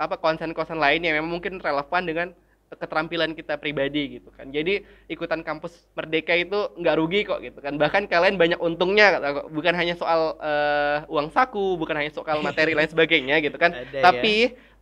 apa 0.01 0.17
konsen-konsen 0.17 0.81
lain 0.81 1.05
yang 1.05 1.21
memang 1.21 1.37
mungkin 1.37 1.61
relevan 1.61 2.03
dengan 2.03 2.27
keterampilan 2.71 3.35
kita 3.35 3.59
pribadi 3.59 4.19
gitu 4.19 4.31
kan. 4.31 4.47
Jadi 4.47 4.79
ikutan 5.11 5.43
kampus 5.43 5.75
merdeka 5.91 6.31
itu 6.31 6.71
nggak 6.79 6.95
rugi 6.95 7.27
kok 7.27 7.43
gitu 7.43 7.59
kan. 7.59 7.75
Bahkan 7.75 8.07
kalian 8.07 8.39
banyak 8.39 8.59
untungnya 8.63 9.19
bukan 9.51 9.75
hanya 9.75 9.99
soal 9.99 10.39
eh, 10.39 11.03
uang 11.11 11.35
saku, 11.35 11.75
bukan 11.75 11.99
hanya 11.99 12.11
soal 12.15 12.39
materi 12.39 12.71
lain 12.71 12.87
sebagainya 12.87 13.43
gitu 13.43 13.59
kan. 13.59 13.75
Ada 13.75 13.91
ya. 13.99 14.03
Tapi 14.07 14.35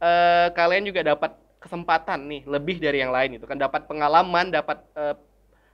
eh, 0.05 0.47
kalian 0.53 0.85
juga 0.85 1.01
dapat 1.01 1.33
kesempatan 1.59 2.29
nih 2.29 2.41
lebih 2.45 2.77
dari 2.77 3.01
yang 3.01 3.09
lain 3.09 3.41
itu 3.41 3.45
kan. 3.49 3.57
Dapat 3.57 3.89
pengalaman, 3.89 4.53
dapat 4.53 4.85
eh, 4.93 5.17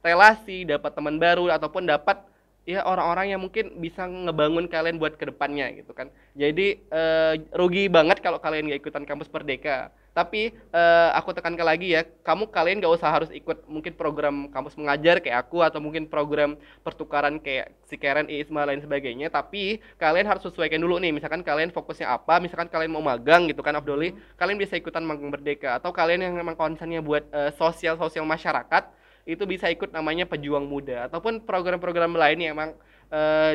relasi, 0.06 0.70
dapat 0.70 0.94
teman 0.94 1.18
baru 1.18 1.50
ataupun 1.50 1.89
dapat 1.89 2.22
ya 2.65 2.82
orang-orang 2.82 3.38
yang 3.38 3.41
mungkin 3.41 3.78
bisa 3.78 4.10
ngebangun 4.10 4.65
kalian 4.65 4.98
buat 4.98 5.13
ke 5.15 5.30
depannya 5.30 5.70
gitu 5.78 5.94
kan. 5.94 6.10
Jadi 6.34 6.82
eh, 6.82 7.34
rugi 7.54 7.86
banget 7.88 8.20
kalau 8.26 8.41
kalian 8.41 8.65
nggak 8.65 8.82
ikutan 8.82 9.06
kampus 9.06 9.30
merdeka. 9.30 9.94
Tapi 10.18 10.50
eh, 10.50 11.10
aku 11.13 11.30
tekankan 11.38 11.62
lagi 11.62 11.94
ya, 11.94 12.02
kamu 12.26 12.50
kalian 12.50 12.82
nggak 12.82 12.94
usah 12.98 13.13
harus 13.13 13.30
ikut 13.30 13.70
mungkin 13.70 13.94
program 13.94 14.50
kampus 14.50 14.74
mengajar 14.82 15.22
kayak 15.22 15.46
aku 15.46 15.62
atau 15.62 15.78
mungkin 15.78 16.10
program 16.10 16.58
pertukaran 16.82 17.38
kayak 17.38 17.70
si 17.86 18.02
Karen, 18.02 18.26
Isma 18.34 18.65
lain 18.65 18.82
sebagainya. 18.82 19.30
Tapi 19.30 19.78
kalian 20.02 20.26
harus 20.26 20.41
sesuaikan 20.50 20.82
dulu 20.82 20.98
nih. 20.98 21.13
Misalkan 21.13 21.46
kalian 21.46 21.70
fokusnya 21.70 22.10
apa, 22.10 22.41
misalkan 22.41 22.65
kalian 22.74 22.98
mau 22.98 23.06
magang 23.06 23.46
gitu 23.46 23.62
kan, 23.62 23.78
Abdoli, 23.78 24.18
kalian 24.41 24.58
bisa 24.58 24.74
ikutan 24.74 25.06
magang 25.06 25.30
merdeka 25.30 25.78
atau 25.78 25.94
kalian 25.94 26.26
yang 26.26 26.34
memang 26.34 26.58
konsennya 26.58 27.06
buat 27.06 27.30
eh, 27.30 27.54
sosial 27.54 27.94
sosial 28.02 28.26
masyarakat 28.26 29.05
itu 29.25 29.43
bisa 29.49 29.67
ikut 29.73 29.89
namanya 29.89 30.29
pejuang 30.29 30.63
muda. 30.69 31.09
Ataupun 31.09 31.41
program-program 31.41 32.13
lain 32.13 32.38
yang 32.45 32.53
emang 32.55 32.77
eh, 33.09 33.53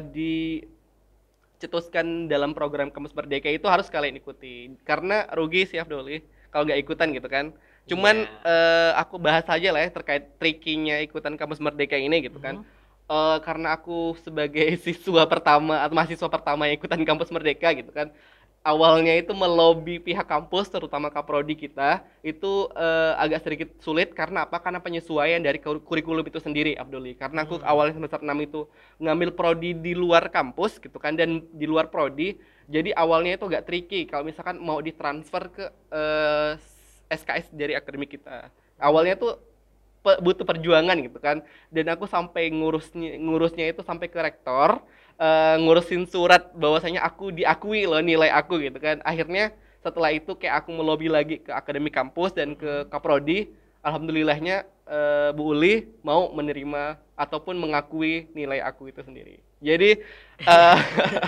dicetuskan 1.58 2.26
dalam 2.26 2.52
program 2.52 2.90
kampus 2.90 3.14
merdeka 3.14 3.46
itu 3.46 3.70
harus 3.70 3.86
kalian 3.86 4.18
ikuti 4.18 4.74
karena 4.82 5.30
rugi 5.30 5.70
sih 5.70 5.78
Abdoli 5.78 6.26
kalau 6.50 6.66
nggak 6.66 6.80
ikutan 6.82 7.14
gitu 7.14 7.30
kan. 7.30 7.54
Cuman 7.86 8.26
eh, 8.26 8.92
aku 8.98 9.16
bahas 9.22 9.46
aja 9.46 9.70
lah 9.70 9.86
ya 9.86 9.90
terkait 9.94 10.26
trikinya 10.42 10.98
ikutan 11.00 11.38
kampus 11.38 11.62
merdeka 11.62 11.94
ini 11.94 12.26
gitu 12.26 12.42
kan. 12.42 12.66
Eh, 13.10 13.38
karena 13.42 13.74
aku 13.74 14.14
sebagai 14.22 14.78
siswa 14.86 15.26
pertama 15.26 15.82
atau 15.82 15.94
mahasiswa 15.98 16.30
pertama 16.30 16.70
yang 16.70 16.78
ikutan 16.78 17.02
kampus 17.02 17.30
merdeka 17.34 17.74
gitu 17.74 17.90
kan 17.90 18.14
awalnya 18.60 19.16
itu 19.16 19.32
melobi 19.32 19.96
pihak 19.96 20.28
kampus 20.28 20.68
terutama 20.68 21.08
kaprodi 21.08 21.56
kita 21.56 22.04
itu 22.20 22.68
eh, 22.76 23.12
agak 23.16 23.40
sedikit 23.44 23.68
sulit. 23.80 24.12
Karena 24.12 24.44
apa? 24.44 24.60
Karena 24.60 24.80
penyesuaian 24.84 25.40
dari 25.40 25.58
kur- 25.58 25.80
kurikulum 25.80 26.24
itu 26.28 26.38
sendiri 26.42 26.76
Abduli. 26.76 27.16
Karena 27.16 27.48
aku 27.48 27.58
awalnya 27.64 27.96
semester 27.96 28.20
6 28.20 28.38
itu 28.44 28.68
ngambil 29.00 29.30
prodi 29.32 29.72
di 29.72 29.92
luar 29.96 30.28
kampus 30.28 30.76
gitu 30.82 30.96
kan 31.00 31.16
dan 31.16 31.44
di 31.52 31.64
luar 31.64 31.88
prodi. 31.88 32.36
Jadi 32.70 32.94
awalnya 32.94 33.34
itu 33.40 33.44
agak 33.50 33.66
tricky 33.66 34.06
kalau 34.06 34.22
misalkan 34.28 34.60
mau 34.60 34.78
ditransfer 34.84 35.42
ke 35.50 35.64
eh, 35.90 36.50
SKS 37.10 37.50
dari 37.56 37.74
akademik 37.74 38.12
kita. 38.14 38.52
Awalnya 38.78 39.16
tuh 39.18 39.32
pe- 40.04 40.20
butuh 40.24 40.44
perjuangan 40.48 40.96
gitu 41.00 41.18
kan. 41.20 41.42
Dan 41.72 41.86
aku 41.92 42.04
sampai 42.08 42.48
ngurusnya 42.52 43.16
ngurusnya 43.20 43.64
itu 43.72 43.82
sampai 43.84 44.06
ke 44.12 44.18
rektor 44.20 44.80
eh, 45.20 45.56
ngurusin 45.60 46.08
surat 46.08 46.50
bahwasanya 46.56 47.04
aku 47.04 47.30
diakui 47.30 47.84
loh 47.84 48.00
nilai 48.00 48.32
aku 48.32 48.58
gitu 48.64 48.80
kan 48.80 49.04
akhirnya 49.04 49.52
setelah 49.80 50.12
itu 50.12 50.36
kayak 50.36 50.64
aku 50.64 50.76
melobi 50.76 51.08
lagi 51.08 51.40
ke 51.40 51.52
akademik 51.52 51.92
kampus 51.96 52.36
dan 52.36 52.52
ke 52.56 52.88
kaprodi 52.92 53.52
alhamdulillahnya 53.80 54.64
eh, 54.88 55.30
Bu 55.32 55.56
Uli 55.56 55.88
mau 56.04 56.28
menerima 56.32 57.00
ataupun 57.16 57.56
mengakui 57.56 58.32
nilai 58.32 58.64
aku 58.64 58.88
itu 58.88 59.00
sendiri. 59.04 59.40
Jadi 59.60 60.00
eh, 60.40 60.78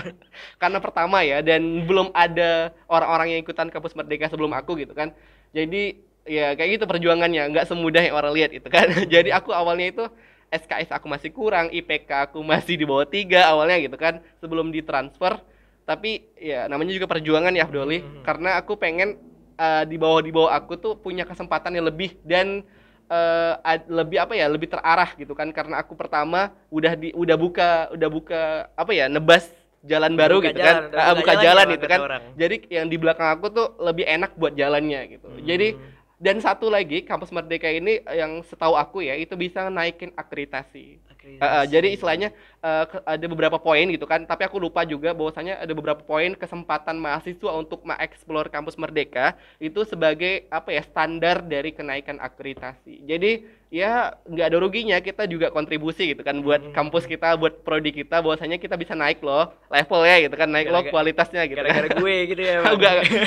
karena 0.61 0.77
pertama 0.81 1.21
ya 1.21 1.41
dan 1.45 1.85
belum 1.85 2.09
ada 2.13 2.73
orang-orang 2.89 3.37
yang 3.37 3.39
ikutan 3.45 3.69
kampus 3.69 3.93
merdeka 3.93 4.29
sebelum 4.29 4.53
aku 4.53 4.77
gitu 4.81 4.93
kan. 4.93 5.13
Jadi 5.53 6.01
ya 6.23 6.55
kayak 6.57 6.81
gitu 6.81 6.85
perjuangannya 6.89 7.51
nggak 7.51 7.67
semudah 7.69 8.01
yang 8.01 8.17
orang 8.17 8.33
lihat 8.33 8.51
itu 8.53 8.65
kan. 8.69 8.89
Jadi 9.13 9.29
aku 9.33 9.53
awalnya 9.53 9.89
itu 9.89 10.05
SKS 10.53 10.93
aku 10.93 11.09
masih 11.09 11.29
kurang, 11.29 11.67
IPK 11.67 12.29
aku 12.29 12.39
masih 12.51 12.77
di 12.77 12.85
bawah 12.85 13.03
tiga 13.03 13.49
awalnya 13.49 13.81
gitu 13.81 13.97
kan 13.97 14.21
sebelum 14.37 14.69
ditransfer. 14.69 15.41
Tapi 15.83 16.31
ya 16.37 16.69
namanya 16.69 16.93
juga 16.93 17.09
perjuangan 17.09 17.51
ya 17.51 17.65
Abdoli 17.65 17.99
karena 18.21 18.55
aku 18.55 18.77
pengen 18.77 19.19
eh, 19.55 19.83
di 19.83 19.97
bawah 19.97 20.21
di 20.21 20.31
bawah 20.31 20.53
aku 20.53 20.77
tuh 20.77 20.93
punya 20.95 21.25
kesempatan 21.25 21.75
yang 21.75 21.83
lebih 21.83 22.15
dan 22.23 22.63
eh, 23.09 23.53
ad- 23.59 23.89
lebih 23.91 24.15
apa 24.15 24.31
ya 24.31 24.47
lebih 24.47 24.71
terarah 24.71 25.11
gitu 25.13 25.33
kan 25.33 25.51
karena 25.51 25.83
aku 25.83 25.91
pertama 25.93 26.55
udah 26.69 26.93
di 26.95 27.11
udah 27.11 27.35
buka 27.35 27.69
udah 27.91 28.09
buka 28.09 28.41
apa 28.73 28.91
ya 28.95 29.11
nebas 29.11 29.51
jalan 29.83 30.15
baru 30.15 30.39
buka 30.39 30.55
gitu 30.55 30.59
jalan, 30.63 30.75
kan 30.87 30.95
Ah, 30.95 31.11
buka 31.11 31.19
buka 31.19 31.33
jalan 31.35 31.43
jalan 31.43 31.65
gitu 31.75 31.85
kan 31.91 31.99
orang. 31.99 32.21
jadi 32.39 32.55
yang 32.71 32.85
di 32.87 32.95
belakang 32.95 33.29
aku 33.35 33.45
tuh 33.51 33.67
lebih 33.83 34.05
enak 34.07 34.31
buat 34.39 34.55
jalannya 34.55 35.19
gitu 35.19 35.27
jadi 35.43 35.67
Hmm. 35.75 35.92
Dan 36.23 36.39
satu 36.39 36.71
lagi 36.71 37.03
kampus 37.03 37.35
merdeka 37.35 37.67
ini 37.67 37.99
yang 38.07 38.39
setahu 38.47 38.79
aku 38.79 39.03
ya 39.03 39.19
itu 39.19 39.35
bisa 39.35 39.67
naikin 39.67 40.15
akreditasi 40.15 41.03
Akreditasi. 41.13 41.39
Uh, 41.39 41.63
uh, 41.63 41.65
jadi 41.67 41.87
istilahnya 41.95 42.29
uh, 42.59 42.83
ada 43.07 43.25
beberapa 43.31 43.55
poin 43.55 43.87
gitu 43.87 44.03
kan, 44.03 44.27
tapi 44.27 44.43
aku 44.43 44.59
lupa 44.59 44.83
juga 44.83 45.15
bahwasanya 45.15 45.63
ada 45.63 45.71
beberapa 45.71 46.03
poin 46.03 46.35
kesempatan 46.35 46.99
mahasiswa 46.99 47.51
untuk 47.55 47.87
mengeksplor 47.87 48.51
kampus 48.51 48.75
Merdeka 48.75 49.39
itu 49.63 49.87
sebagai 49.87 50.43
apa 50.51 50.75
ya 50.75 50.83
standar 50.83 51.39
dari 51.47 51.71
kenaikan 51.71 52.19
akreditasi. 52.19 53.07
Jadi 53.07 53.62
ya 53.73 54.13
nggak 54.21 54.47
ada 54.47 54.57
ruginya 54.61 55.01
kita 55.01 55.25
juga 55.25 55.49
kontribusi 55.49 56.13
gitu 56.13 56.21
kan 56.21 56.37
buat 56.39 56.61
Hmm. 56.61 56.73
kampus 56.73 57.09
kita, 57.09 57.33
buat 57.33 57.65
prodi 57.65 57.89
kita, 57.89 58.21
bahwasanya 58.21 58.61
kita 58.61 58.77
bisa 58.77 58.93
naik 58.93 59.17
loh 59.19 59.49
levelnya 59.65 60.21
gitu 60.21 60.35
kan, 60.37 60.45
naik 60.45 60.69
loh 60.69 60.85
Gara-gara- 60.85 60.93
kualitasnya 60.93 61.41
gitu. 61.43 61.57
kan. 61.57 61.65
gara-gara 61.65 61.89
gue 61.97 62.15
gitu 62.29 62.41
ya 62.43 62.61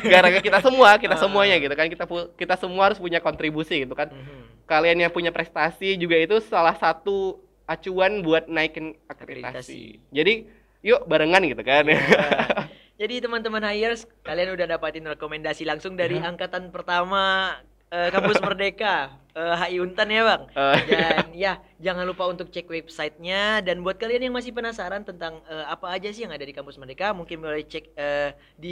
gara-gara 0.07 0.39
kita 0.39 0.59
semua, 0.61 0.91
kita 0.97 1.19
Ah. 1.19 1.21
semuanya 1.21 1.59
gitu 1.59 1.75
kan, 1.75 1.87
kita 1.89 2.05
kita 2.33 2.55
semua 2.55 2.83
harus 2.87 3.03
punya 3.03 3.19
kontribusi 3.19 3.83
gitu 3.83 3.93
kan 3.93 4.07
Mhm. 4.07 4.65
kalian 4.65 4.99
yang 5.01 5.11
punya 5.11 5.35
prestasi 5.35 5.99
juga 5.99 6.15
itu 6.15 6.39
salah 6.41 6.75
satu 6.75 7.43
acuan 7.67 8.23
buat 8.23 8.47
naikin 8.47 8.95
akreditasi. 9.05 9.99
Jadi 10.09 10.47
yuk 10.81 11.03
barengan 11.05 11.43
gitu 11.43 11.63
kan. 11.63 11.83
Ya. 11.85 11.99
Jadi 12.97 13.21
teman-teman 13.21 13.61
hires, 13.67 14.07
kalian 14.23 14.55
udah 14.55 14.67
dapatin 14.69 15.05
rekomendasi 15.05 15.67
langsung 15.67 15.99
dari 15.99 16.17
Ya. 16.17 16.31
angkatan 16.31 16.71
pertama 16.71 17.53
eh, 17.91 18.09
kampus 18.11 18.41
Merdeka. 18.43 19.15
Eh, 19.37 19.55
HI 19.61 19.77
Untan 19.85 20.09
ya 20.09 20.23
bang. 20.25 20.43
Eh, 20.57 20.79
Dan 20.89 21.25
ya 21.37 21.61
jangan 21.77 22.09
lupa 22.09 22.25
untuk 22.25 22.49
cek 22.49 22.67
websitenya. 22.67 23.61
Dan 23.61 23.85
buat 23.85 24.01
kalian 24.01 24.31
yang 24.31 24.35
masih 24.37 24.57
penasaran 24.57 25.05
tentang 25.05 25.45
eh, 25.45 25.67
apa 25.69 25.93
aja 25.93 26.09
sih 26.09 26.25
yang 26.25 26.33
ada 26.33 26.45
di 26.45 26.57
kampus 26.57 26.81
Merdeka, 26.81 27.13
mungkin 27.13 27.45
boleh 27.45 27.63
cek 27.69 27.85
eh, 27.95 28.31
di 28.57 28.71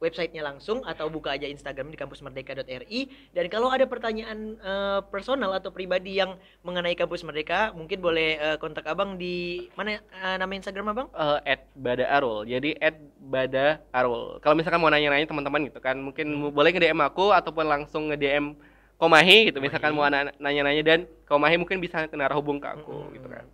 websitenya 0.00 0.40
langsung 0.42 0.80
atau 0.82 1.06
buka 1.06 1.36
aja 1.36 1.44
Instagram 1.44 1.92
di 1.92 2.00
kampusmerdeka.ri 2.00 3.00
dan 3.30 3.46
kalau 3.46 3.68
ada 3.68 3.84
pertanyaan 3.84 4.56
eh, 4.56 5.00
personal 5.06 5.52
atau 5.52 5.68
pribadi 5.68 6.16
yang 6.16 6.34
mengenai 6.60 6.96
kampus 6.96 7.20
Merdeka 7.22 7.76
mungkin 7.76 8.00
boleh 8.00 8.40
eh, 8.40 8.56
kontak 8.56 8.88
abang 8.88 9.14
di 9.14 9.68
mana 9.76 10.00
eh, 10.00 10.36
nama 10.40 10.50
Instagram 10.50 10.86
abang? 10.90 11.08
eh, 11.12 11.52
at 11.52 11.68
Bada 11.76 12.08
Arul. 12.08 12.48
Jadi 12.48 12.74
at 12.80 12.96
Bada 13.20 13.84
Arul. 13.92 14.40
Kalau 14.40 14.56
misalkan 14.56 14.80
mau 14.80 14.88
nanya-nanya 14.88 15.28
teman-teman 15.28 15.68
gitu 15.68 15.78
kan, 15.78 16.00
mungkin 16.00 16.32
mau- 16.32 16.50
boleh 16.50 16.72
nge 16.72 16.80
DM 16.80 17.00
aku 17.00 17.30
ataupun 17.30 17.68
langsung 17.68 18.08
nge 18.08 18.18
DM 18.18 18.46
Komahi 18.96 19.52
gitu. 19.52 19.60
Misalkan 19.60 19.92
mau 19.92 20.04
ana- 20.04 20.32
nanya-nanya 20.36 20.82
dan 20.82 21.00
Komahi 21.24 21.60
mungkin 21.60 21.76
bisa 21.76 22.08
kena 22.08 22.32
hubung 22.32 22.56
ke 22.56 22.68
aku 22.68 23.04
Mm-mm. 23.04 23.14
gitu 23.16 23.28
kan. 23.28 23.44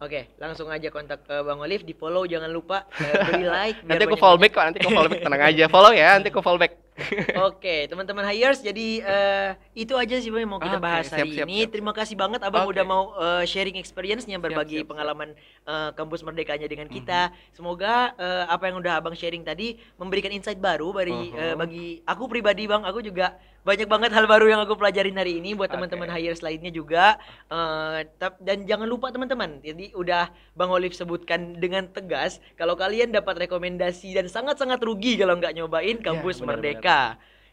Oke, 0.00 0.32
langsung 0.40 0.72
aja 0.72 0.88
kontak 0.88 1.28
ke 1.28 1.44
Bang 1.44 1.60
Olive, 1.60 1.84
di 1.84 1.92
follow 1.92 2.24
jangan 2.24 2.48
lupa 2.48 2.88
eh, 2.96 3.20
beri 3.20 3.44
like. 3.52 3.84
Nanti 3.84 4.08
aku 4.08 4.16
follow 4.16 4.40
back 4.40 4.52
kok, 4.56 4.64
nanti 4.64 4.78
aku 4.80 4.90
follow 4.90 5.10
back 5.12 5.20
tenang 5.20 5.42
aja. 5.44 5.64
Follow 5.68 5.92
ya, 5.92 6.08
nanti 6.16 6.32
aku 6.32 6.40
follow 6.40 6.56
back. 6.56 6.72
Oke, 7.48 7.84
teman-teman 7.84 8.24
hires, 8.24 8.64
jadi 8.64 8.88
eh, 9.00 9.50
itu 9.76 9.92
aja 9.92 10.16
sih 10.16 10.32
Bang, 10.32 10.40
yang 10.40 10.52
mau 10.52 10.60
kita 10.60 10.80
Oke, 10.80 10.84
bahas 10.84 11.04
siap, 11.04 11.20
hari 11.20 11.36
siap, 11.36 11.44
ini. 11.44 11.56
siap, 11.60 11.72
Terima 11.76 11.92
kasih 11.92 12.16
banget 12.16 12.40
Abang 12.40 12.64
Oke. 12.64 12.72
udah 12.72 12.84
mau 12.88 13.12
eh, 13.14 13.44
sharing 13.44 13.76
experience-nya, 13.76 14.40
berbagi 14.40 14.80
siap, 14.80 14.84
siap. 14.84 14.88
pengalaman 14.88 15.28
eh, 15.68 15.90
kampus 15.92 16.24
merdekanya 16.24 16.64
dengan 16.64 16.88
Mhm. 16.88 16.94
kita. 16.96 17.20
Semoga 17.52 18.16
eh, 18.16 18.44
apa 18.48 18.72
yang 18.72 18.80
udah 18.80 18.96
Abang 18.96 19.12
sharing 19.12 19.44
tadi 19.44 19.76
memberikan 20.00 20.32
insight 20.32 20.56
baru 20.56 20.96
bagi 20.96 21.12
eh, 21.30 21.52
Mhm. 21.52 21.60
bagi 21.60 21.84
aku 22.08 22.24
pribadi 22.24 22.64
Bang. 22.64 22.88
Aku 22.88 23.04
juga 23.04 23.36
banyak 23.60 23.84
banget 23.84 24.10
hal 24.10 24.24
baru 24.24 24.48
yang 24.48 24.60
aku 24.60 24.72
pelajarin 24.72 25.12
hari 25.12 25.36
ini 25.36 25.52
buat 25.52 25.68
teman-teman 25.68 26.08
hires 26.08 26.40
lainnya 26.40 26.68
juga. 26.68 27.20
Eh, 27.46 28.08
tap- 28.16 28.40
dan 28.40 28.64
jangan 28.64 28.84
lupa 28.84 29.08
teman-teman, 29.08 29.60
jadi 29.60 29.92
udah 29.92 30.28
Bang 30.52 30.68
Olive 30.68 30.92
sebutkan 30.92 31.54
dengan 31.54 31.84
tegas 31.86 32.40
kalau 32.54 32.72
kalian 32.72 33.10
dapat 33.10 33.44
rekomendasi 33.44 34.12
dan 34.12 34.26
sangat-sangat 34.26 34.80
rugi 34.80 35.14
kalau 35.14 35.36
nggak 35.36 35.52
nyobain 35.52 36.00
kampus 36.00 36.40
benar-benar. 36.40 36.80
Merdeka. 36.80 37.00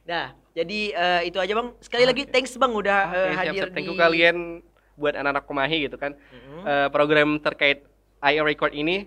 Nah, 0.03 0.25
jadi 0.53 0.79
eh, 0.89 1.21
itu 1.27 1.37
aja 1.37 1.51
Bang. 1.51 1.75
Sekali 1.79 2.07
lagi 2.07 2.23
Oke. 2.23 2.31
thanks 2.31 2.55
Bang 2.55 2.71
udah 2.71 2.99
Oke, 3.03 3.17
eh, 3.17 3.27
siap, 3.27 3.39
hadir 3.43 3.61
siap. 3.61 3.73
Thank 3.75 3.87
you 3.87 3.93
di 3.93 3.99
kalian 3.99 4.37
buat 4.95 5.13
anak-anak 5.13 5.43
Komahi 5.43 5.77
gitu 5.85 5.99
kan. 5.99 6.15
Mhm. 6.15 6.59
eh, 6.63 6.87
program 6.89 7.37
terkait 7.37 7.83
IO 8.23 8.41
Record 8.41 8.71
ini 8.71 9.05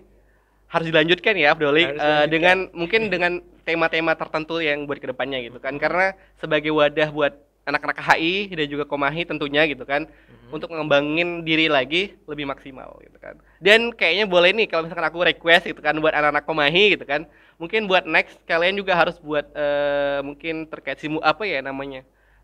harus 0.69 0.87
dilanjutkan 0.87 1.35
ya 1.35 1.51
Abdoli 1.51 1.83
Eh, 1.83 1.87
dilanjutkan. 1.91 2.29
dengan 2.29 2.57
mungkin 2.71 3.01
dengan 3.09 3.33
tema-tema 3.71 4.11
tertentu 4.19 4.59
yang 4.59 4.83
buat 4.83 4.99
ke 4.99 5.07
depannya 5.07 5.39
gitu 5.39 5.63
kan. 5.63 5.79
Karena 5.79 6.11
sebagai 6.35 6.75
wadah 6.75 7.07
buat 7.09 7.33
anak-anak 7.63 8.03
HI 8.03 8.51
dan 8.51 8.67
juga 8.67 8.83
Komahi 8.83 9.23
tentunya 9.23 9.63
gitu 9.69 9.85
kan 9.85 10.09
Mhm. 10.09 10.49
untuk 10.51 10.73
mengembangin 10.73 11.45
diri 11.45 11.69
lagi 11.71 12.17
lebih 12.27 12.43
maksimal 12.49 12.99
gitu 13.05 13.15
kan. 13.21 13.37
Dan 13.61 13.93
kayaknya 13.95 14.25
boleh 14.27 14.51
nih 14.51 14.67
kalau 14.67 14.89
misalkan 14.89 15.07
aku 15.07 15.23
request 15.23 15.69
gitu 15.69 15.79
kan 15.79 15.95
buat 16.01 16.11
anak-anak 16.11 16.43
Komahi 16.43 16.97
gitu 16.97 17.05
kan. 17.07 17.29
Mungkin 17.61 17.85
buat 17.85 18.09
next 18.09 18.41
kalian 18.49 18.75
juga 18.75 18.97
harus 18.97 19.21
buat 19.21 19.45
eh, 19.53 20.19
mungkin 20.25 20.67
terkait 20.67 20.97
simu 20.99 21.21
apa 21.21 21.45
ya 21.45 21.61
namanya 21.61 22.01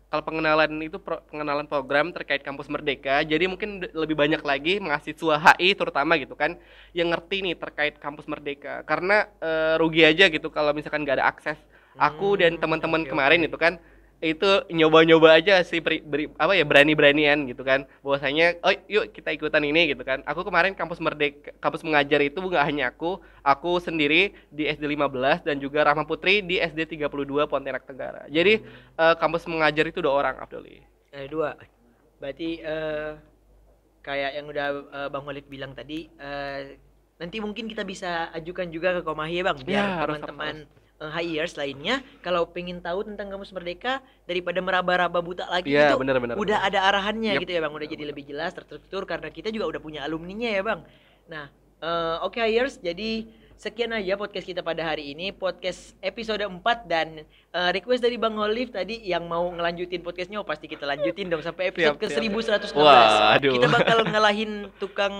kalau 0.08 0.24
pengenalan 0.24 0.72
itu 0.80 0.96
pro- 0.96 1.20
pengenalan 1.28 1.68
program 1.68 2.10
terkait 2.16 2.40
kampus 2.40 2.68
Merdeka, 2.72 3.20
jadi 3.28 3.44
mungkin 3.44 3.84
lebih 3.92 4.16
banyak 4.16 4.40
lagi 4.40 4.80
mahasiswa 4.80 5.36
HI 5.36 5.76
terutama 5.76 6.16
gitu 6.16 6.32
kan 6.32 6.56
yang 6.96 7.12
ngerti 7.12 7.44
nih 7.44 7.54
terkait 7.60 7.94
kampus 8.00 8.24
Merdeka. 8.24 8.82
Karena 8.88 9.28
eh, 9.44 9.74
rugi 9.76 10.02
aja 10.08 10.32
gitu 10.32 10.48
kalau 10.48 10.72
misalkan 10.72 11.04
nggak 11.04 11.20
ada 11.20 11.28
akses. 11.28 11.58
Aku 11.98 12.38
dan 12.38 12.56
Hmm, 12.56 12.62
teman-teman 12.62 13.02
oke, 13.02 13.10
kemarin 13.10 13.42
oke. 13.42 13.44
itu 13.44 13.58
kan 13.58 13.76
itu 14.18 14.50
nyoba-nyoba 14.74 15.38
aja 15.38 15.62
sih 15.62 15.78
beri, 15.78 16.02
beri- 16.02 16.32
apa 16.34 16.52
ya 16.58 16.66
berani-beranian 16.66 17.46
gitu 17.46 17.62
kan. 17.62 17.86
Bahwasanya 18.02 18.58
oh 18.66 18.74
yuk 18.90 19.14
kita 19.14 19.30
ikutan 19.30 19.62
ini 19.62 19.94
gitu 19.94 20.02
kan. 20.02 20.26
Aku 20.26 20.42
kemarin 20.42 20.74
kampus 20.74 20.98
merdeka 20.98 21.54
kampus 21.62 21.86
mengajar 21.86 22.18
itu 22.22 22.38
nggak 22.38 22.64
hanya 22.66 22.90
aku 22.90 23.22
aku 23.46 23.78
sendiri 23.78 24.34
di 24.50 24.66
SD 24.66 24.90
15 24.90 25.46
dan 25.46 25.62
juga 25.62 25.86
Rahma 25.86 26.02
Putri 26.02 26.42
di 26.42 26.58
SD 26.58 26.98
32 26.98 27.46
Pontianak 27.46 27.86
Tenggara. 27.86 28.26
Jadi 28.26 28.58
eh, 28.98 29.14
kampus 29.22 29.46
mengajar 29.46 29.86
itu 29.86 30.02
dua 30.02 30.14
orang 30.18 30.36
Abduli. 30.42 30.82
Ada 31.14 31.26
dua. 31.30 31.50
Berarti 32.18 32.58
eh, 32.58 33.10
kayak 34.02 34.30
yang 34.38 34.46
udah 34.50 34.66
eh, 34.90 35.08
Bang 35.12 35.24
Olive 35.28 35.48
bilang 35.48 35.72
tadi, 35.76 36.08
eh, 36.18 36.78
nanti 37.18 37.36
mungkin 37.42 37.66
kita 37.70 37.82
bisa 37.86 38.30
ajukan 38.34 38.68
juga 38.70 38.98
ke 38.98 39.02
Komahi 39.06 39.42
ya 39.42 39.44
Bang, 39.46 39.58
biar 39.62 39.86
Ya, 39.94 40.58
teman-teman 40.98 41.14
eh, 41.14 41.22
HIers 41.22 41.54
lainnya 41.54 42.02
kalau 42.20 42.50
pengen 42.50 42.82
tahu 42.82 43.06
tentang 43.06 43.30
kampus 43.30 43.54
Merdeka 43.54 44.02
daripada 44.26 44.58
meraba-raba 44.58 45.22
buta 45.22 45.46
lagi 45.46 45.70
Iya 45.70 45.94
itu 45.94 45.98
benar-benar 46.02 46.34
udah 46.36 46.58
ada 46.66 46.78
arahannya 46.90 47.38
Yep. 47.38 47.42
gitu 47.46 47.52
ya 47.54 47.60
Bang, 47.62 47.74
udah 47.74 47.88
jadi 47.88 48.04
lebih 48.10 48.24
jelas 48.26 48.50
terstruktur 48.54 49.06
karena 49.06 49.30
kita 49.30 49.54
juga 49.54 49.70
udah 49.70 49.80
punya 49.82 50.00
alumninya 50.02 50.50
ya 50.50 50.62
Bang. 50.66 50.82
Nah, 51.30 51.46
eh, 51.82 52.16
oke 52.24 52.38
HIers, 52.42 52.82
jadi 52.82 53.26
sekian 53.58 53.90
aja 53.90 54.14
podcast 54.14 54.46
kita 54.46 54.62
pada 54.62 54.86
hari 54.86 55.10
ini, 55.18 55.34
podcast 55.34 55.98
episode 55.98 56.46
4 56.46 56.62
dan 56.86 57.26
eh, 57.26 57.70
request 57.74 58.06
dari 58.06 58.14
Bang 58.14 58.38
Olive 58.38 58.70
tadi 58.70 59.02
yang 59.02 59.26
mau 59.26 59.50
ngelanjutin 59.50 59.98
podcastnya 59.98 60.38
oh, 60.38 60.46
pasti 60.46 60.70
kita 60.70 60.86
lanjutin 60.86 61.26
dong 61.26 61.42
sampai 61.42 61.74
episode 61.74 61.98
Siap, 61.98 62.06
ke 62.06 62.06
siap. 62.06 62.70
1116. 62.70 62.78
Waduh. 62.78 63.54
Kita 63.58 63.68
bakal 63.68 63.98
ngalahin 64.06 64.70
tukang 64.78 65.14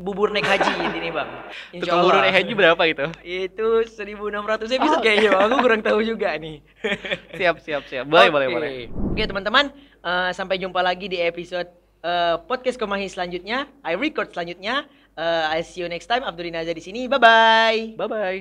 bubur 0.00 0.32
naik 0.32 0.48
haji 0.48 0.72
ini 0.72 1.12
Bang. 1.12 1.28
Insya 1.76 1.84
tukang 1.84 2.00
buru 2.08 2.16
Allah. 2.16 2.32
haji 2.32 2.52
berapa 2.56 2.82
itu 2.88 3.06
Itu 3.20 3.84
1600 3.84 4.72
episode 4.72 5.02
kayaknya 5.04 5.28
Bang. 5.36 5.42
Aku 5.52 5.56
kurang 5.60 5.82
tahu 5.84 6.00
juga 6.00 6.32
nih. 6.40 6.64
siap 7.38 7.60
siap 7.60 7.84
siap 7.92 8.08
boleh 8.08 8.32
boleh 8.32 8.48
Oke. 8.48 8.56
boleh 8.56 8.72
Oke 9.12 9.22
teman-teman, 9.28 9.68
eh, 10.00 10.30
sampai 10.32 10.56
jumpa 10.56 10.80
lagi 10.80 11.12
di 11.12 11.20
episode 11.20 11.68
eh, 12.00 12.40
podcast 12.48 12.80
Komahi 12.80 13.12
selanjutnya, 13.12 13.68
I 13.84 14.00
record 14.00 14.32
selanjutnya. 14.32 14.88
Eh, 15.16 15.46
I 15.58 15.62
see 15.62 15.80
you 15.82 15.88
next 15.88 16.06
time. 16.06 16.24
Abdulina 16.24 16.60
Azza 16.64 16.72
di 16.72 16.80
sini. 16.80 17.08
Bye 17.08 17.18
bye. 17.18 17.94
bye 17.96 18.08
bye 18.08 18.40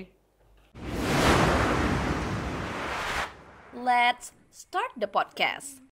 Let's 3.76 4.32
start 4.52 4.92
the 4.96 5.08
podcast. 5.08 5.91